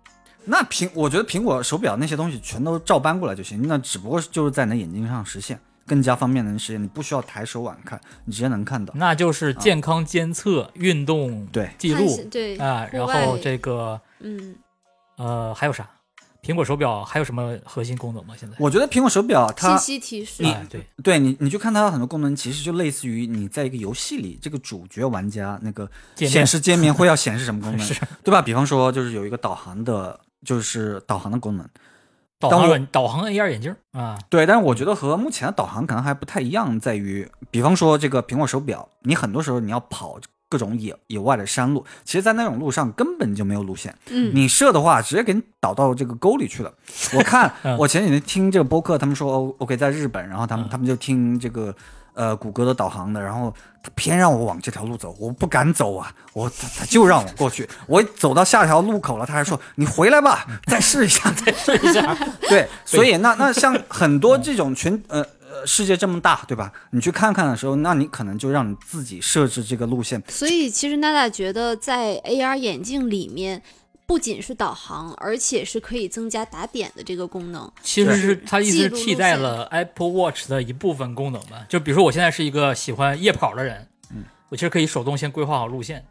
[0.45, 8.93] 那苹，我觉得苹果手表那些东西全都照搬过来就行，那只不过就是在你的眼睛上实现，更加方便能实现，你不需要抬手腕看，你直接能看到。
[8.95, 14.55] 那就是健康监测、运动对记录对啊，然后这个嗯
[15.17, 15.87] 呃还有啥？
[16.45, 18.35] 苹果手表还有什么核心功能吗？
[18.37, 18.55] 现在？
[18.59, 27.87] 我觉得苹果手表它信息提示，哎，对，对你，你去看它有很多功能，其实就类似于你在一个游戏里，这个主角玩家那个显示界面会要显示什么功能，
[28.23, 28.41] 对吧？
[28.41, 31.67] 比方说，就是有一个导航的，就是导航的功能。
[32.37, 46.71] 导航软导航 AR 眼镜啊，对，但是我觉得和目前的导航可能还不太一样，在于，比方说这个苹果手表，你很多时候你要跑各种野野外的山路，其实，在那种路上根本就没有路线，嗯你设的话，直接给你导到这个沟里去了。
[47.13, 51.75] 我看 嗯我前几天听这个播客，他们说哦 OK 在日本，然后他们嗯他们就听这个
[52.13, 62.15] 呃谷歌的导航的，然后他偏让我往这条路走，我不敢走啊，我他他就让我过去，我走到下条路口了，他还说你回来吧，再试一下，再试一下。
[62.47, 65.25] 对，所以那那像很多这种全呃。
[65.55, 66.71] 呃，世界这么大，对吧？
[66.91, 73.61] 你去看看的时候，那你可能就让你自己设置这个路线，所以其实娜娜觉得在 AR 眼镜里面。
[74.07, 77.67] 不仅是导航，而且是可以增加打点的这个功能。
[77.81, 81.65] 其实是它意思是替代了 Apple Watch 的一部分功能吧。
[81.67, 86.05] 就比如说我现在是一个喜欢夜跑的人，嗯，我其实可以手动先规划好路线，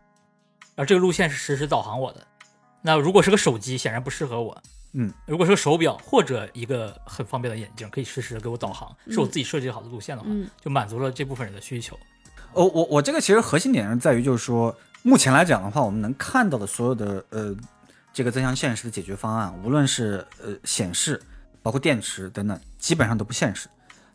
[0.74, 2.26] 而这个路线是实时导航我的。
[2.82, 4.60] 那如果是个手机，显然不适合我。
[4.94, 11.98] 嗯，如果是个手表或者一个很方便的眼镜，可以实时的给我导航，是我自己设计好的路线的话，嗯就满足了这部分人的需求。
[12.52, 17.54] 哦，我我这个其实核心点是在于，就是说，目前来讲的话，我们能看到的所有的呃
[18.12, 21.20] 这个增强现实的解决方案，无论是呃显示，
[21.60, 23.68] 包括电池等等，基本上都不现实。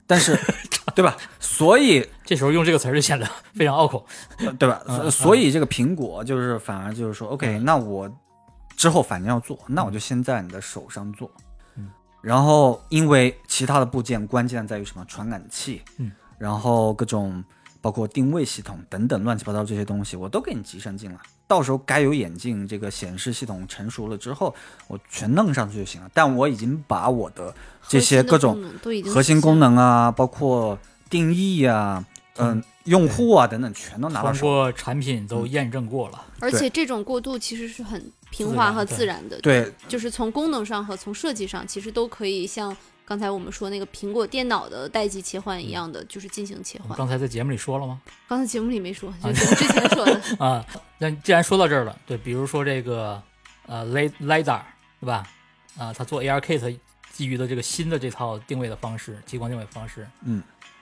[0.07, 0.35] 但是，
[0.95, 1.15] 对吧？
[1.39, 4.03] 所以， 这时候用这个词儿就显得非常拗口。
[4.39, 4.81] 呃对吧？
[4.87, 8.09] 所所以这个苹果就是反而就是说，OK，那我
[8.79, 11.29] 之后反正要做，那我就先在你的手上做。
[11.75, 11.91] 嗯。
[12.21, 15.03] 然后，因为其他的部件关键在于什么？
[15.05, 15.81] 传感器。
[15.97, 16.09] 嗯。
[16.37, 17.43] 然后各种
[17.81, 21.19] 包括定位系统等等乱七八糟这些东西，我都给你集成进来。
[21.45, 24.55] 到时候该有眼镜这个显示系统成熟了之后，
[24.87, 26.09] 我全弄上去就行了。
[26.13, 27.53] 但我已经把我的
[27.85, 28.63] 这些各种
[29.13, 32.05] 核心功能啊，包括定义啊，
[32.37, 34.41] 嗯，用户啊等等，全都拿到手。
[34.41, 36.25] 通过产品都验证过了。
[36.39, 42.75] 而且这种过渡其实是很平滑和自然的，对，就是从功能上和从设计上，其实都可以像
[43.05, 46.97] 刚才我们说那个苹果电脑的代际切换一样的，就是进行切换。
[46.97, 48.01] 刚才在节目里说了吗？
[48.27, 50.21] 刚才节目里没说，就是之前说的。
[50.43, 50.65] 啊，
[50.97, 53.21] 那既然说到这儿了，对，比如说这个
[53.67, 54.61] 呃 lidar
[54.99, 55.27] 对吧？
[55.77, 56.77] 啊，它做 ARKit
[57.11, 60.41] 基于的这个新的这套定位的方式，激光定位方式，嗯，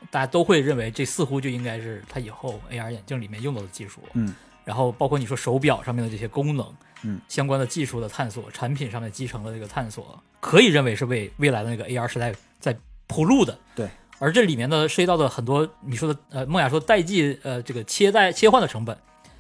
[0.10, 4.34] 大家都会认为这似乎就应该是它以后 AR 眼镜里面用到的技术，嗯，
[4.64, 6.66] 然后包括你说手表上面的这些功能，
[7.04, 12.78] 嗯，相关的技术的探索，产品上面集成的这个探索，可以认为是为未来的那个 AR 时代在
[13.08, 13.90] 铺路的，对。
[14.20, 18.98] 而这里面呢涉及到的很多你说的呃，梦雅说代际呃这个切代切换的成本，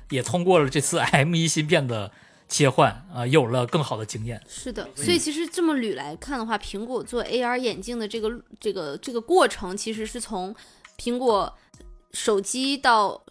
[0.09, 2.11] 也通过了这次 M 1芯片的
[2.47, 4.41] 切换啊、有了更好的经验。
[4.47, 10.55] 是的，所以其实这么捋来看的话，苹果做 AR 眼镜的这个这个这个过程，其实是从
[10.97, 11.53] 苹果
[12.13, 13.21] 手机到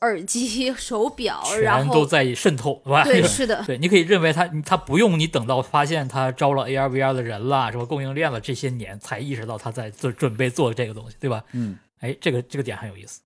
[0.00, 3.04] 耳机、 手表，然后都在渗透，是吧？
[3.04, 11.42] 对，是的，对，你可以认为它它不用你等到发现它招了 AR VR 的人了，什么供应链了，这些年才意识到他在做准备做这个东西，对吧？
[11.52, 13.20] 嗯，哎，这个这个点很有意思。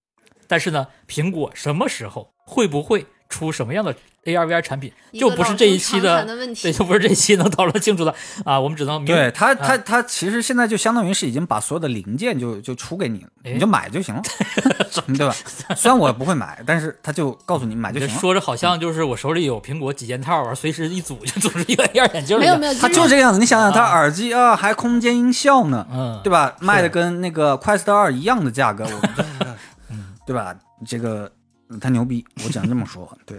[0.47, 3.95] 但是呢，苹果什么时候会不会出什么样的
[4.25, 6.25] AR VR 产品，就不是这一期的
[6.63, 8.15] 对，就不是这一期能讨论清楚的
[8.45, 8.59] 啊。
[8.59, 14.23] 我们只能明对它，啊它，它其实现在就相当于是已经把所有的零件就就出给你了，哎你就买就行了，
[15.19, 15.35] 对吧？
[15.75, 18.21] 虽然我也不会买，但是他就告诉你买就行了。
[18.21, 22.59] 说着好像就是我手里有苹果几件套啊，随时一组就组成一个 AR 眼镜儿一样。
[22.59, 26.55] 没有没有，它就这个样子，你想想，它啊耳机啊还空间音效呢，嗯，对吧？
[26.61, 29.01] 卖的跟那个快 Star 二一样的价格，我
[30.25, 30.55] 对吧？
[30.87, 31.31] 这个
[31.71, 33.11] 嗯他牛逼，我只能这么说。
[33.27, 33.39] 对，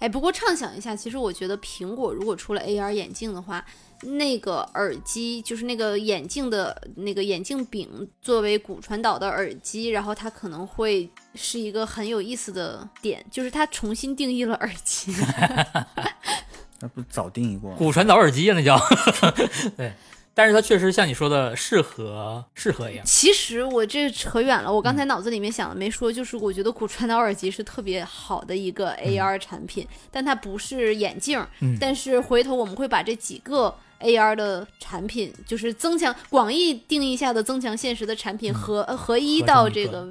[0.00, 3.64] 哎，不过畅想一下，其实我觉得苹果如果出了 AR 眼镜的话，
[4.02, 15.12] 那个耳机就是那个眼镜的那个眼镜柄作为骨传导的耳机，然后它可能会是一个很有意思的点，就是它重新定义了耳机。
[16.80, 17.76] 那不早定义过了？
[17.76, 18.80] 骨传导耳机啊，那叫
[19.76, 19.92] 对。
[20.40, 23.04] 但是它确实像你说的，适合适合一样。
[23.04, 31.38] 其实我这扯远了，我刚才脑子里面想的没说，就是我觉得骨传导耳机是特别好的一个 AR 产品，但它不是眼镜。
[31.60, 40.08] 嗯但是回头我们会把这几个 AR 的产品，就是增强广义定义下的增强现实的产品合、呃合一到这个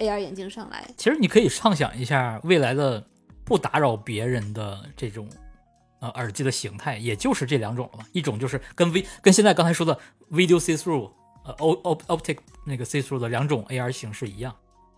[0.00, 0.84] AR 眼镜上来。
[0.96, 3.04] 其实你可以畅想一下未来的
[3.44, 5.28] 不打扰别人的这种
[6.02, 8.04] 呃耳机的形态，也就是这两种了嘛。
[8.12, 9.96] 一种就是跟 V 跟现在刚才说的
[10.30, 11.10] Video See Through
[11.44, 14.54] 呃 O O Optic 那个 See Through 的两种 AR 形式一样，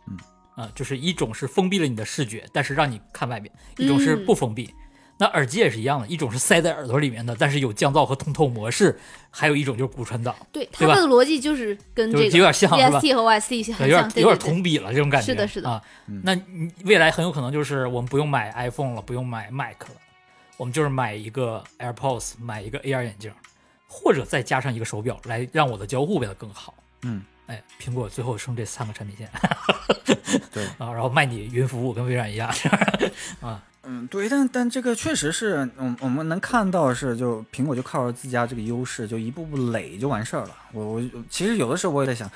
[0.09, 0.17] 嗯
[0.57, 4.73] 啊、就是一种是封闭了你的视觉，但是让你看外面；一种是不封闭。
[5.17, 8.93] 那耳机也是一样的，一种是塞在耳朵里面的，但是有降噪和通透模式；
[9.31, 15.27] 还有一种就是骨传导，对，它对吧的逻辑就是跟这个有点像是吧 EST 和 YST 有点有点同比了这种感觉。
[15.27, 16.21] 是的是的啊嗯。
[16.25, 19.91] 那你未来很有可能就是我们不用买 iPhone 了，不用买 Mac 了，
[20.65, 23.31] 我们就是买一个 AirPods，买一个 AR 眼镜，
[23.87, 26.73] 或者再加上一个手表，来让我的交互变得更好。
[27.03, 29.31] 嗯，哎，苹果最后剩这三个产品线
[30.51, 32.51] 对， 啊，然后卖你云服务，跟微软一样
[33.43, 33.63] 啊。
[33.83, 40.57] 嗯，对，但但这个确实是，我我们能看到是，就苹果就靠着自家这个优势，就一步步垒就完事儿了。
[40.73, 42.27] 我我其实有的时候我也在想，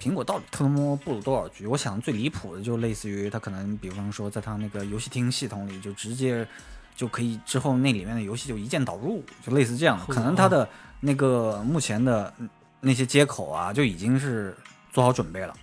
[0.00, 1.66] 苹果到底偷偷摸布了多少局？
[1.66, 6.46] 我想最离谱的就类似于它可能，比方说在它那个游戏厅系统里，就直接
[6.94, 10.06] 就可以之后那里面的游戏就一键导入，就类似这样的。
[10.06, 10.68] 可能它的
[11.00, 12.48] 那个目前的嗯
[12.80, 14.56] 那些接口啊，就已经是
[14.92, 15.54] 做好准备了。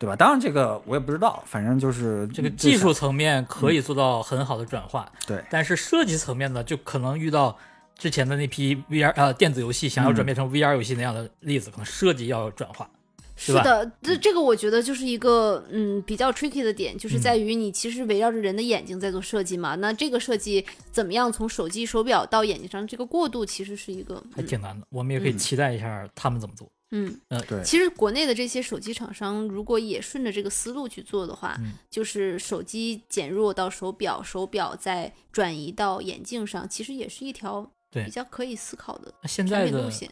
[0.00, 0.14] 对吧？
[0.14, 7.58] 当然，这个我也不知道，反正就是这个技术层面可以做到很好的转化，对但是设计层面呢，就可能遇到
[7.96, 12.88] 之前的那批 VR 呃电子游戏想要转变成 VR 游戏那样的例子，可能设计要转化。
[13.38, 19.76] 是的，这这个我觉得就是一个嗯比较 tricky 的点，就是嗯在于你其实围绕着人的眼睛在做设计嘛。
[19.76, 24.84] 那这个设计怎么样从手机、手表到眼睛上，这个过渡其实是一个、嗯、还挺难的。
[24.90, 26.68] 我们也可以嗯期待一下他们怎么做。
[26.90, 27.14] 嗯，
[27.46, 40.10] 对，其实国内的这些手机厂商，如果也顺着这个思路去做的话，嗯就是手机减弱到手表，手表再转移到眼镜上，其实也是一条对比较可以思考的现产在的品路线。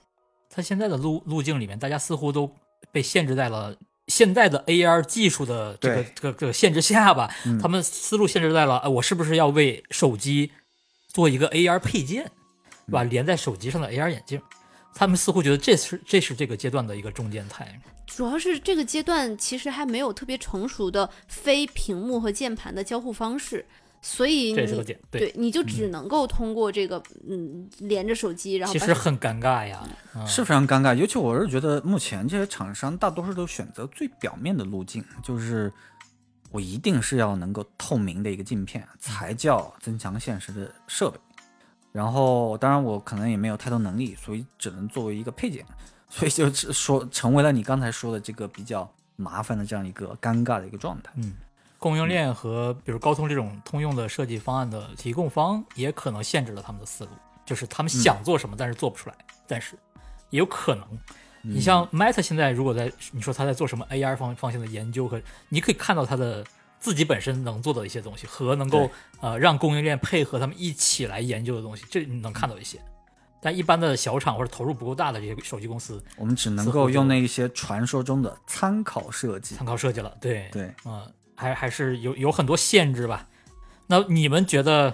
[0.51, 2.51] 它现在的路路径里面，大家似乎都
[2.93, 3.77] 被限制在了
[4.09, 7.29] 现在的 AR 技术的这个这个这个限制下吧。
[7.45, 10.53] 嗯他们思路限制在了，呃，我是不是要为手机
[11.09, 12.25] 做一个 AR 配件，
[12.87, 13.03] 是吧？
[13.03, 14.41] 连在手机上的 AR 眼镜，
[14.95, 17.81] 他们似乎觉得这是这是这个阶段的一个中间态。
[18.07, 23.67] 主要是这个阶段其实还没有特别成熟的非屏幕和键盘的交互方式，
[24.01, 29.83] 所以你这是个点，对你就只能够通过这个嗯连着手机，然后其实很尴尬呀。
[30.15, 30.95] 嗯是非常尴尬。
[30.95, 35.71] 尤其我是觉得目前这些厂商大多数都选择最表面的路径，就是
[36.51, 41.19] 我一定是要能够透明的一个镜片，才叫增强现实的设备。
[41.93, 45.65] 然后，当然我可能也没有太多能力，所以只能作为一个配件，
[46.09, 51.11] 所以就是说成为了你刚才说的这个比较麻烦的这样一个尴尬的一个状态。
[51.17, 51.33] 嗯，
[51.87, 57.11] 供应链和比如高通这种通用的设计方案的提供方，也可能限制了他们的思路，
[57.45, 59.15] 就是他们想做什么，但是做不出来，
[59.47, 59.79] 暂时
[60.31, 60.85] 也有可能。
[61.43, 66.45] 你像 Meta 现在如果在你说他在做什么 AR 方方向的研究和，你可以看到他的
[66.81, 72.81] 自己本身能做的一些东西和能够呃让供应链配合他们一起来研究的东西，这你能看到一些。
[73.41, 79.65] 但一般的小厂或者投入不够大的这些手机公司，我们只能够用那一些传说中的参考设计参。
[79.65, 83.29] 考设计了，对对，嗯，还还是有有很多限制吧。
[83.87, 84.93] 那你们觉得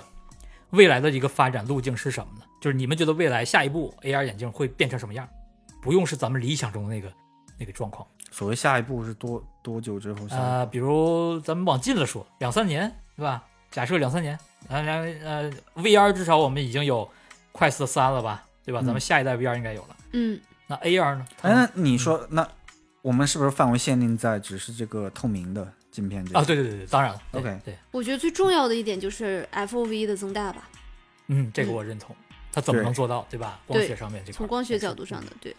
[0.71, 2.45] 未来的一个发展路径是什么呢？
[2.61, 5.27] 就是你们觉得未来下一步 AR 眼镜会变成什么样？
[5.81, 7.13] 不用是咱们理想中的那个
[7.59, 8.07] 那个状况。
[8.31, 10.37] 所谓下一步是多多久之后下？
[10.37, 13.45] 呃，比如咱们往近了说，两三年，对吧？
[13.71, 14.39] 假设两三年，
[14.69, 14.81] 呃
[15.25, 17.11] 呃，VR 至少我们已经有
[17.53, 18.81] 快四三了吧，对吧？
[18.81, 19.97] 咱们嗯下一代 VR 应该有了。
[20.13, 21.27] 嗯，那 AR 呢？
[21.41, 22.47] 哎，那你说，那
[23.01, 27.23] 我们是不是范围限定在只是这个透明的镜片这啊，对对对对，当然了。
[27.31, 30.69] OK 对，我觉得最重要的一点就是 FOV 的增大吧，
[31.29, 32.17] 嗯，这个我认同。
[32.55, 33.39] 它怎么能做到，对。
[33.39, 33.61] 吧？
[33.67, 35.57] 光学上面这块儿，从光学角度上的，对，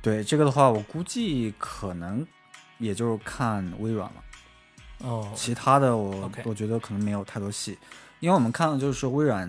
[0.00, 2.26] 对这个的话，我估计可能
[2.78, 4.24] 也就是看微软了，
[4.98, 7.78] 哦，其他的我我觉得可能没有太多戏，
[8.18, 9.48] 因为我们看到就是说微软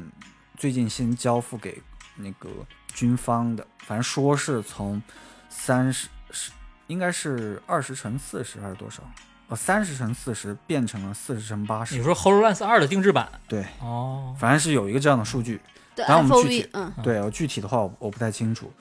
[0.56, 1.82] 最近新交付给
[2.16, 2.50] 那个
[2.94, 5.02] 军方的，反正说是从
[5.50, 6.52] 三十是
[6.86, 9.02] 应该是二十乘四十还是多少？
[9.50, 15.62] 呃，三十乘四十变成了四十乘八十，你说 HoloLens 二的定制版对，哦，反正是有一个这样的数据。
[15.96, 18.72] 的当然我们具体嗯，对我具体的话我我不太清楚，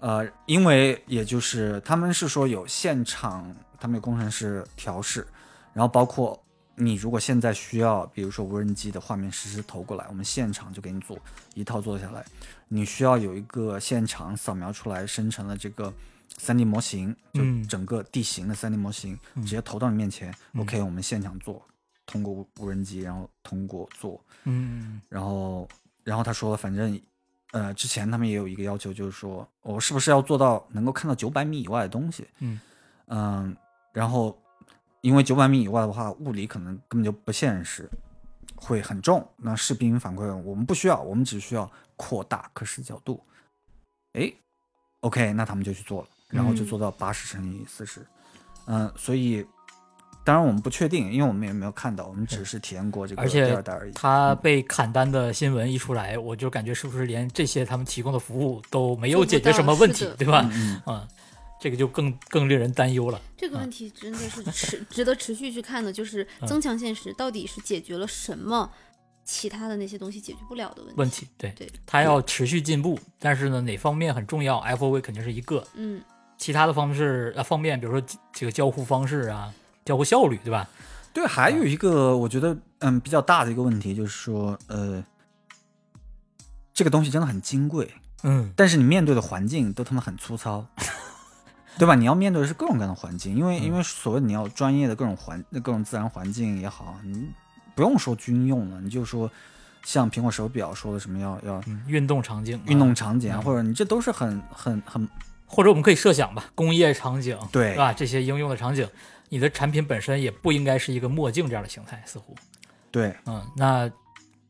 [0.00, 5.26] 呃，因为也就是他们是说有现场，他们有工程师调试，
[5.72, 6.38] 然后包括
[6.74, 11.16] 你如果现在需要，比如说无人机的画面实时投过来，我们现场就给你做
[11.54, 12.24] 一套做下来，
[12.68, 15.92] 你需要有一个现场扫描出来生成了这个
[16.36, 21.64] 3D 模型，就嗯整个地形的 3D 模型，嗯直接投到你面前、嗯 o k 我们现场做，
[22.06, 25.68] 通过无无人机，然后通过做，嗯然后，
[26.04, 27.00] 然后他说，反正，
[27.52, 32.26] 呃，之前他们也有一个要求，就是说我是不是要做到能够看到九百米以外的东西？
[32.40, 32.60] 嗯
[33.06, 33.56] 嗯，
[33.92, 34.38] 然后
[35.00, 37.88] 因为九百米以外的话，物理可能根本就不现实，
[38.54, 39.26] 会很重。
[39.36, 43.22] 那士兵反馈我们不需要，我们只需要扩大可视角度。
[44.12, 44.32] 哎
[45.00, 48.06] o k 那他们就去做了，然后就嗯做到八十乘以四十。
[48.66, 49.46] 嗯，所以。
[50.24, 53.92] 当然，我们不确定，因为我们也没有看到，我们只是体验过这个第而且二代而已。
[53.94, 60.46] 它被砍单的新闻一出来，我就感觉是不是连这些他们提供的服务都没有解决什么问题对吧？
[60.52, 61.08] 嗯 嗯，
[61.58, 63.18] 这个就更更令人担忧了。
[63.38, 68.70] 这个问题真的是 持值得持续去看的，就是增强现实到底是解决了什么
[69.24, 70.94] 其他的那些东西解决不了的问题。
[70.98, 76.02] 问题对对，它要持续进步，但是呢，哪方面很重要？FOV 肯定是一个，嗯，
[76.38, 78.00] 其他的方式呃方便，比如说
[78.32, 79.52] 这个交互方式啊，
[79.84, 80.66] 交互效率，对吧？
[81.12, 85.04] 对，还有一个我觉得嗯比较大的一个问题就是说，呃，
[86.72, 90.64] 这个东西真的很金贵，嗯，但是你面对的环境都他妈很粗糙，
[91.76, 91.96] 对吧？
[91.96, 97.28] 你要面对的是各种各样的环境，因为、嗯因为所谓你要专业的各种环各种自然环境也好，你
[97.74, 99.28] 不用说军用了，你就说
[99.82, 105.08] 像苹果手表说的什么要要嗯运动场景啊，运动场景啊，嗯或者你这都是很很很
[105.48, 107.72] 或者我们可以设想吧，工业场景，对。
[107.72, 107.92] 是吧？
[107.92, 108.88] 这些应用的场景，
[109.30, 112.36] 你的产品本身也不应该是一个墨镜这样的形态，似乎，
[112.90, 113.90] 对，嗯，那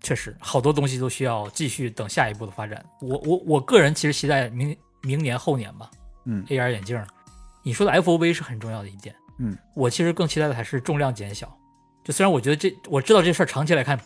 [0.01, 2.85] 确实好多东西都需要继续等下一步的发展。
[3.01, 5.91] 我我我个人其实期待明明年后年吧
[6.25, 7.03] 嗯，AR 眼镜，
[7.63, 11.53] 你说的 FOV 是很重要的一点，嗯，我其实更期待的还是重量减小。
[12.05, 13.99] 就虽然我觉得这我知道这事儿长期来看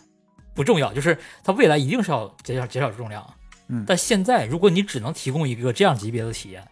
[0.53, 3.33] 不重要，就是它未来一定是要减少减少重量，
[3.67, 3.83] 嗯。
[3.87, 6.67] 但现在如果你只能提供一个这样级别的体验，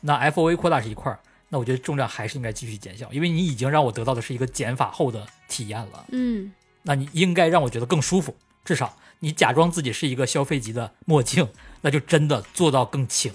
[0.00, 1.18] 那 FOA 扩大是一块儿，
[1.48, 6.04] 那我觉得重量还是应该继续减小，因为你已经让我得到的是一个减法后的体验了。
[6.12, 11.48] 嗯，那你应该让我觉得更舒服，至少你假装自己是一个消费级的墨镜，
[11.80, 13.32] 那就真的做到更轻，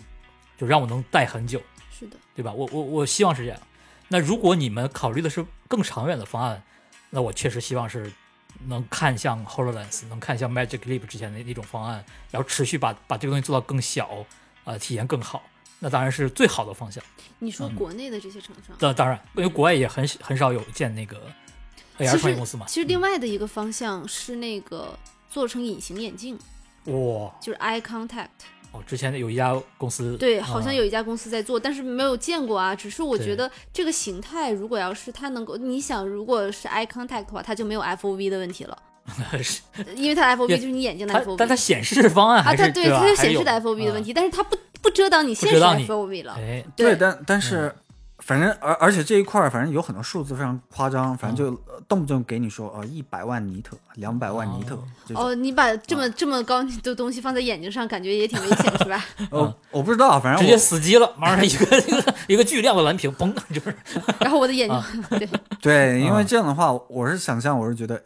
[0.58, 2.52] 就让我能戴很久，是的，对吧？
[2.54, 3.60] 我我我希望是这样。
[4.08, 6.62] 那如果你们考虑的是更长远的方案，
[7.10, 8.12] 那我确实希望是
[8.68, 14.26] 能看向 Hololens，能看向 Magic Leap 之前的那种方案，然后持续把把这个东西做到更小，
[14.66, 15.42] 呃，体验更好。
[15.84, 17.04] 那当然是最好的方向。
[17.40, 21.20] 你说嗯国内的这些厂商，那当然，因为国外也很很少有建那个
[21.98, 22.68] AR 创业公司嘛。
[22.68, 26.38] 其实另外的一个方向是那个做成隐形眼镜，
[26.86, 28.28] 哇就是 eye contact。
[28.72, 32.74] 哦，之前有一家公司对，好像啊有一家公司在做，但是没有见过啊。
[32.74, 38.91] 只是我觉得这个形态，如果要是它能够，你想，如果是 eye contact 的话，它就没有 FOV 的问题了，是
[39.96, 41.36] 因为它的 FOB 就是你眼睛的 FOB，。
[41.38, 46.34] 但它显示方案啊，还是、它对吧它就显示的 FOB 的问啊题，但是它不不遮挡你现实遮挡你 FOV 了。
[46.38, 47.74] 哎，对但但是
[48.20, 54.84] 反正而而且这一块儿反正有很多数字非常夸张，反正就呃动不动给你说呃一百万尼特、两百万尼特哦。
[55.26, 59.04] 哦，你把这么这么高的东西放在眼睛上，感觉也挺危险，是吧？
[59.32, 63.76] 哦，我不知道，反正直接死机了，马上一个 一个一个巨亮的蓝屏，嘣，就是
[64.20, 65.28] 然后我的眼睛，啊对，
[65.60, 68.00] 对，因为啊这样的话，我是想象，我是觉得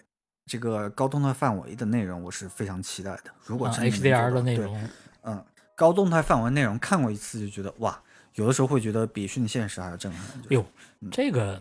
[0.45, 3.23] 这个高动态范围的内容，我是非常期待的。
[3.45, 4.89] 如果啊真的能做 HDR 的内容，
[5.23, 5.43] 嗯，
[5.75, 7.99] 高动态范围内容看过一次就觉得哇，
[8.35, 10.21] 有的时候会觉得比虚拟现实还要震撼。
[10.43, 10.63] 哎呦，
[11.11, 11.59] 这个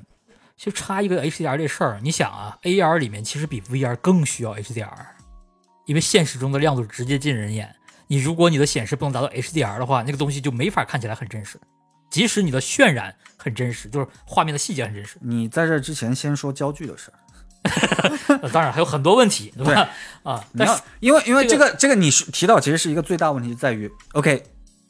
[0.57, 5.07] 就差一个 HDR 这事儿，你想啊，AR 里面其实比 VR 更需要 HDR，
[5.87, 7.75] 因为现实中的亮度直接进人眼。
[8.07, 11.59] 你如果你的显示不能达到 HDR 的话，那个东西就没法看起来很真实。
[12.11, 17.24] 即使你的渲染很真实，就是画面的细节很真实，你在这之前先说焦距的事儿，呃
[18.53, 19.89] 当然还有很多问题，对吧？
[20.23, 24.43] 啊，你要但是因为因为这这个这个你是提到其实是一个最大问题在于，OK，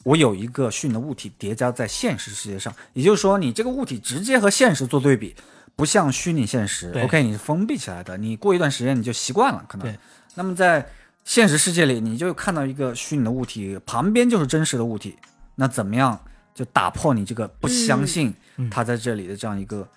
[0.03, 5.35] 我有一个虚拟的物体叠加在现实世界上，也就是说你这个物体直接和现实做对比，
[5.75, 9.97] 不像虚拟现实，OK，你是封闭起来的，你过一段时间你就习惯了，可能对。
[10.35, 10.85] 那么在
[11.23, 15.15] 现实世界里，你就看到一个虚拟的物体，旁边就是真实的物体，
[15.55, 16.19] 那怎么样
[16.53, 19.87] 就打破你这个不相信嗯它在这里的这样一个、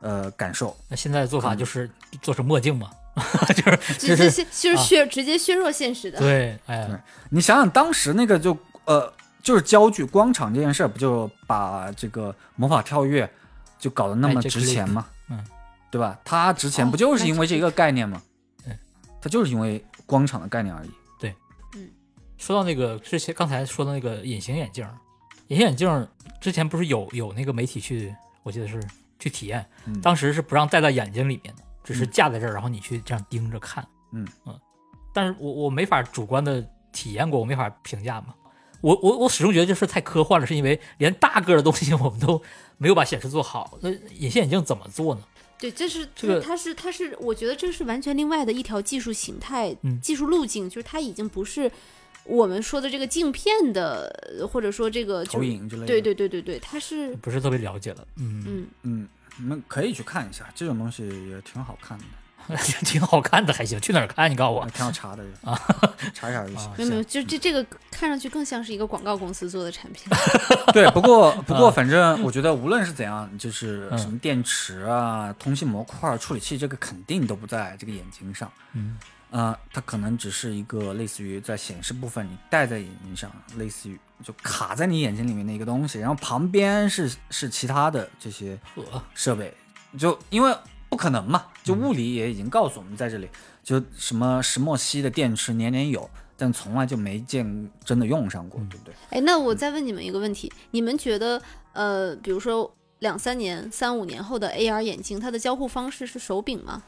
[0.00, 0.76] 呃感受？
[0.88, 1.90] 那现在的做法就是
[2.22, 2.90] 做成墨镜嘛，
[3.54, 6.18] 就是直接就是削就是削直接削弱现实的。
[6.18, 6.98] 对，哎对，
[7.30, 13.28] 你想想当时那个就呃就是焦距光场这件事儿，不就把这个魔法跳跃
[13.78, 15.06] 就搞得那么值钱吗？
[15.30, 15.44] 嗯，
[15.90, 16.18] 对吧？
[16.24, 18.22] 它值钱哦不就是因为这个概念吗？
[18.64, 18.76] 对，
[19.20, 20.90] 它就是因为光场的概念而已。
[21.18, 21.34] 对，
[21.74, 21.88] 嗯
[22.36, 24.86] 说到那个之前刚才说的那个隐形眼镜，
[25.48, 26.08] 隐形眼镜
[26.40, 28.80] 之前不是有有那个媒体去，我记得是
[29.18, 33.86] 去体验，嗯当时是不让戴在眼睛里面的，只是嗯架在这儿，然后你去这样盯着看。
[34.12, 34.58] 嗯嗯，
[35.12, 38.34] 但是我我没法主观的体验过，我没法评价嘛。
[38.80, 42.40] 我我我始终觉得这事太科幻了，是因为连大个儿的东西我们都
[42.76, 43.76] 没有把显示做好。
[43.80, 45.22] 那隐形眼镜怎么做呢？
[45.58, 51.68] 对，这是这个它是它是，我觉得这是完全另外的一条技术形态、嗯技术路径，就是它已经不是
[52.28, 54.06] 我们说的这个镜片的，
[54.38, 55.86] 呃或者说这个投影之类的。
[55.86, 58.06] 对对对对对，它是不是特别了解了。
[58.16, 59.08] 嗯，嗯，嗯，
[59.38, 63.80] 你们可以去看一下，这种东西也挺好看的， 挺好看的，还行。
[63.80, 64.30] 去哪儿看？
[64.30, 64.66] 你告诉我。
[64.70, 65.58] 挺好查的啊，
[66.14, 66.64] 查一下就行。
[66.70, 70.04] 啊没有没有，就这这个看上去更像是一个广告公司做的产品。
[70.72, 78.50] 对，不过 不过，反正我觉得无论是怎样，就是嗯什么电池啊、通信模块、处理器，这个肯定都不在这个眼睛上。
[78.74, 78.98] 嗯
[79.30, 88.58] 呃，它可能只是一个类似于在显示部分你戴在眼睛上，类似于就卡在你眼睛里面的一个东西，然后旁边是是其他的这些，
[89.14, 89.52] 设备，
[89.98, 90.54] 就因为
[90.88, 93.28] 不可能嘛，就嗯物理也已经告诉我们在这里，
[93.62, 98.94] 就什么石墨烯的电池年年有，但从来就没见真的用上过，嗯对不对？
[99.10, 101.40] 哎，那我再问你们一个问题：你们觉得，
[101.74, 106.82] 呃，比如说两三年、三五年后的 AR 眼镜，它的交互方式是手柄吗？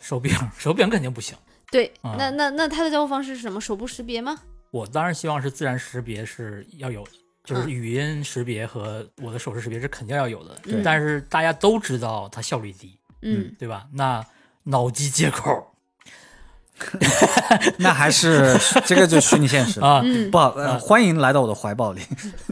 [0.00, 1.36] 手柄 手柄肯定不行。
[1.70, 3.60] 对，啊那那那它的交互方式是什么？
[3.60, 4.36] 手部识别吗？
[4.72, 7.10] 我当然希望是自然识别是要有的，
[7.44, 10.56] 就是嗯语音识别和我的手势识别是肯定要有的。
[10.62, 13.86] 对但是大家都知道它效率低，嗯，对吧？
[13.92, 14.24] 那
[14.64, 15.66] 脑机接口
[17.78, 19.80] 那还是这个就虚拟现实。
[19.84, 22.00] 啊，嗯不好，欢迎来到我的怀抱里。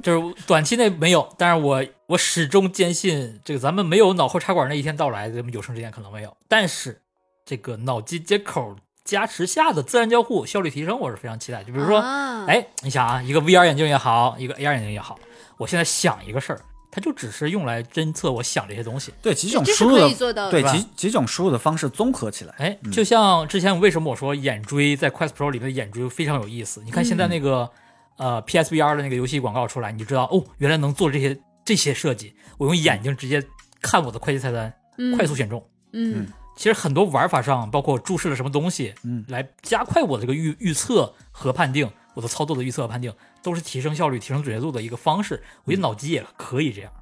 [0.03, 6.37] 就是短期内没有，但是我我始终坚信这个咱们没有脑后插管那一天到来，咱们有生之年可能没有。
[6.47, 7.01] 但是
[7.49, 8.77] 这个脑机接口
[9.07, 11.65] 加持下的自然交互效率提升，我是非常期待。
[11.65, 15.19] 就比如说，啊、哎，你想啊，一个 VR 眼镜也好，一个 AR 眼镜也好，
[15.57, 19.15] 我现在想一个事儿，它就只是用来侦测我想这些东西。
[19.23, 20.51] 对几种输入的，做到的。
[20.51, 22.55] 对几几种输入的方式综合起来。
[22.59, 26.83] 哎，就像之前为什么我说眼锥在 Quest Pro 里面的眼锥非常有意思？
[26.85, 27.71] 你看现在那个、
[28.19, 31.35] 呃 PSVR 的那个游戏广告出来，你就知道哦，原来能做这些
[31.65, 33.43] 这些设计，我用眼睛直接
[33.81, 35.67] 看我的快捷菜单，嗯快速选中。
[35.95, 36.27] 嗯
[36.59, 45.41] 其实很多玩法上，包括注视了什么东西，嗯来加快我这个预预测和判定，我的操作的预测和判定，都是提升效率、提升准确度的一个方式。
[45.63, 46.93] 我觉得脑机也可以这样，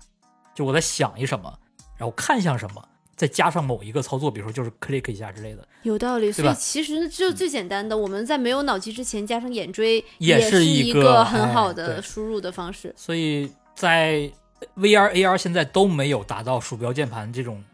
[0.55, 1.59] 就我在想一什么，
[1.97, 2.87] 然后看向什么，
[3.17, 6.31] 再加上某一个操作，比如说就是 click 一下之类的，有道理。
[6.31, 12.93] 所以其实就最简单的，我们在没有脑机之前加上眼锥，也是一个很哎好的输入的方式。
[12.95, 14.31] 所以在
[14.77, 17.65] VR、AR 现在都没有达到鼠标键盘这种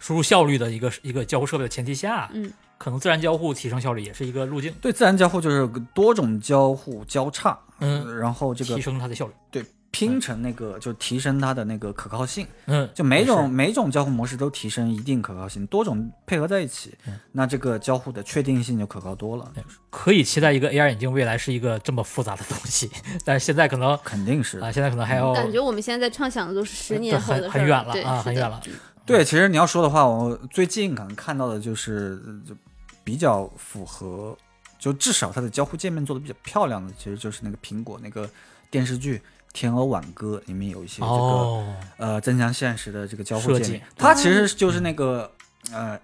[0.00, 9.32] 输入效率的一个一个交互设备的前提下，嗯，可能自然交互提升效率也是一个路径，对，自然交互就是多种交互交叉，嗯，然后这个提升它的效率。
[9.52, 19.50] 对拼成那个就提升它的那个可靠性，嗯，就每种每种交互模式都提升一定可靠性，多种配合在一起，嗯那这个交互的确定性就可靠多了，
[19.90, 22.88] 可以期待一个 AR 眼镜未来是一个这么复杂的东西，
[23.24, 28.72] 但是现在可能肯定是啊，现在可能还要感觉我们现在在畅想的都是十年很很远了啊很远了嗯
[29.10, 32.54] 对，其实你要说的话，我最近可能看到的就是呃就
[33.02, 34.36] 比较符合，
[34.78, 38.28] 就至少它的交互界面做的比较漂亮的，其实就是那个苹果那个
[38.70, 39.18] 电视剧
[39.52, 45.30] 《天鹅挽歌》里面有一些这个、哦，呃增强现实的这个交互设计界面，它其实就是那个
[45.72, 45.98] 呃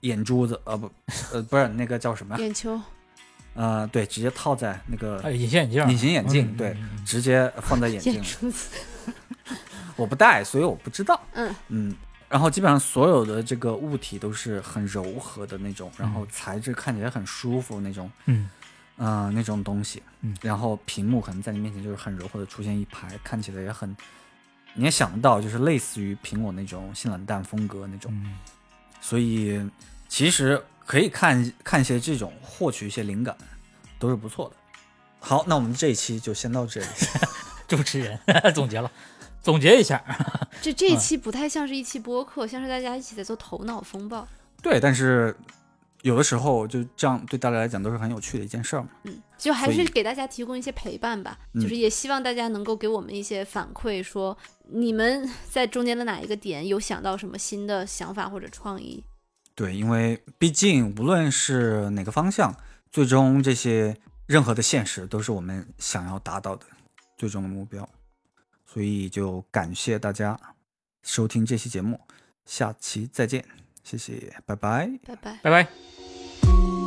[0.00, 0.90] 眼珠子呃不
[1.32, 2.38] 呃不是那个叫什么？
[2.38, 2.80] 眼球，
[3.54, 8.54] 呃对，直接套在那个哎隐形眼镜，隐形眼镜，嗯对，直接放在眼镜眼里。
[9.96, 11.20] 我不戴，所以我不知道。
[11.34, 11.54] 嗯。
[11.68, 11.94] 嗯，
[12.32, 18.48] 然后基本上所有的这个物体都是很柔和的那种，然后材质看起来很舒服那种，嗯
[18.96, 20.02] 嗯、那种东西。
[20.22, 23.94] 嗯然后屏幕可能在你面前就是很柔和的出现一排，看起来也很，
[24.72, 28.10] 你也想得到，就是类似于苹果那种性冷淡风格那种。
[28.14, 28.38] 嗯，
[28.98, 29.60] 所以
[30.08, 33.36] 其实可以看看一些这种，获取一些灵感，
[33.98, 34.56] 都是不错的。
[35.20, 36.86] 好，那我们这一期就先到这里。
[37.68, 38.18] 主持人
[38.54, 38.90] 总结了，
[39.42, 40.02] 总结一下，
[40.62, 44.26] 这嗯这一期不太像是一期播客，像是大家一起在做头脑风暴。
[44.62, 45.36] 对，但是
[46.02, 48.88] 有的时候就这样对大家来讲都是很有趣的一件事儿嘛。
[49.04, 54.36] 嗯，就还是给大家提供一些陪伴吧，嗯就是也希望大家能够给我们一些反馈，说
[54.68, 59.02] 你们在中间的哪一个点有想到什么新的想法或者创意。
[59.54, 62.54] 对，因为毕竟无论是哪个方向，
[62.90, 66.64] 最终这些任何的现实都是我们想要达到的
[67.16, 67.88] 最终的目标。
[68.72, 70.38] 所以就感谢大家
[71.02, 72.00] 收听这期节目，
[72.46, 73.44] 下期再见，
[73.84, 74.90] 谢谢，拜拜。
[75.04, 75.38] 拜拜。
[75.42, 76.81] 拜拜。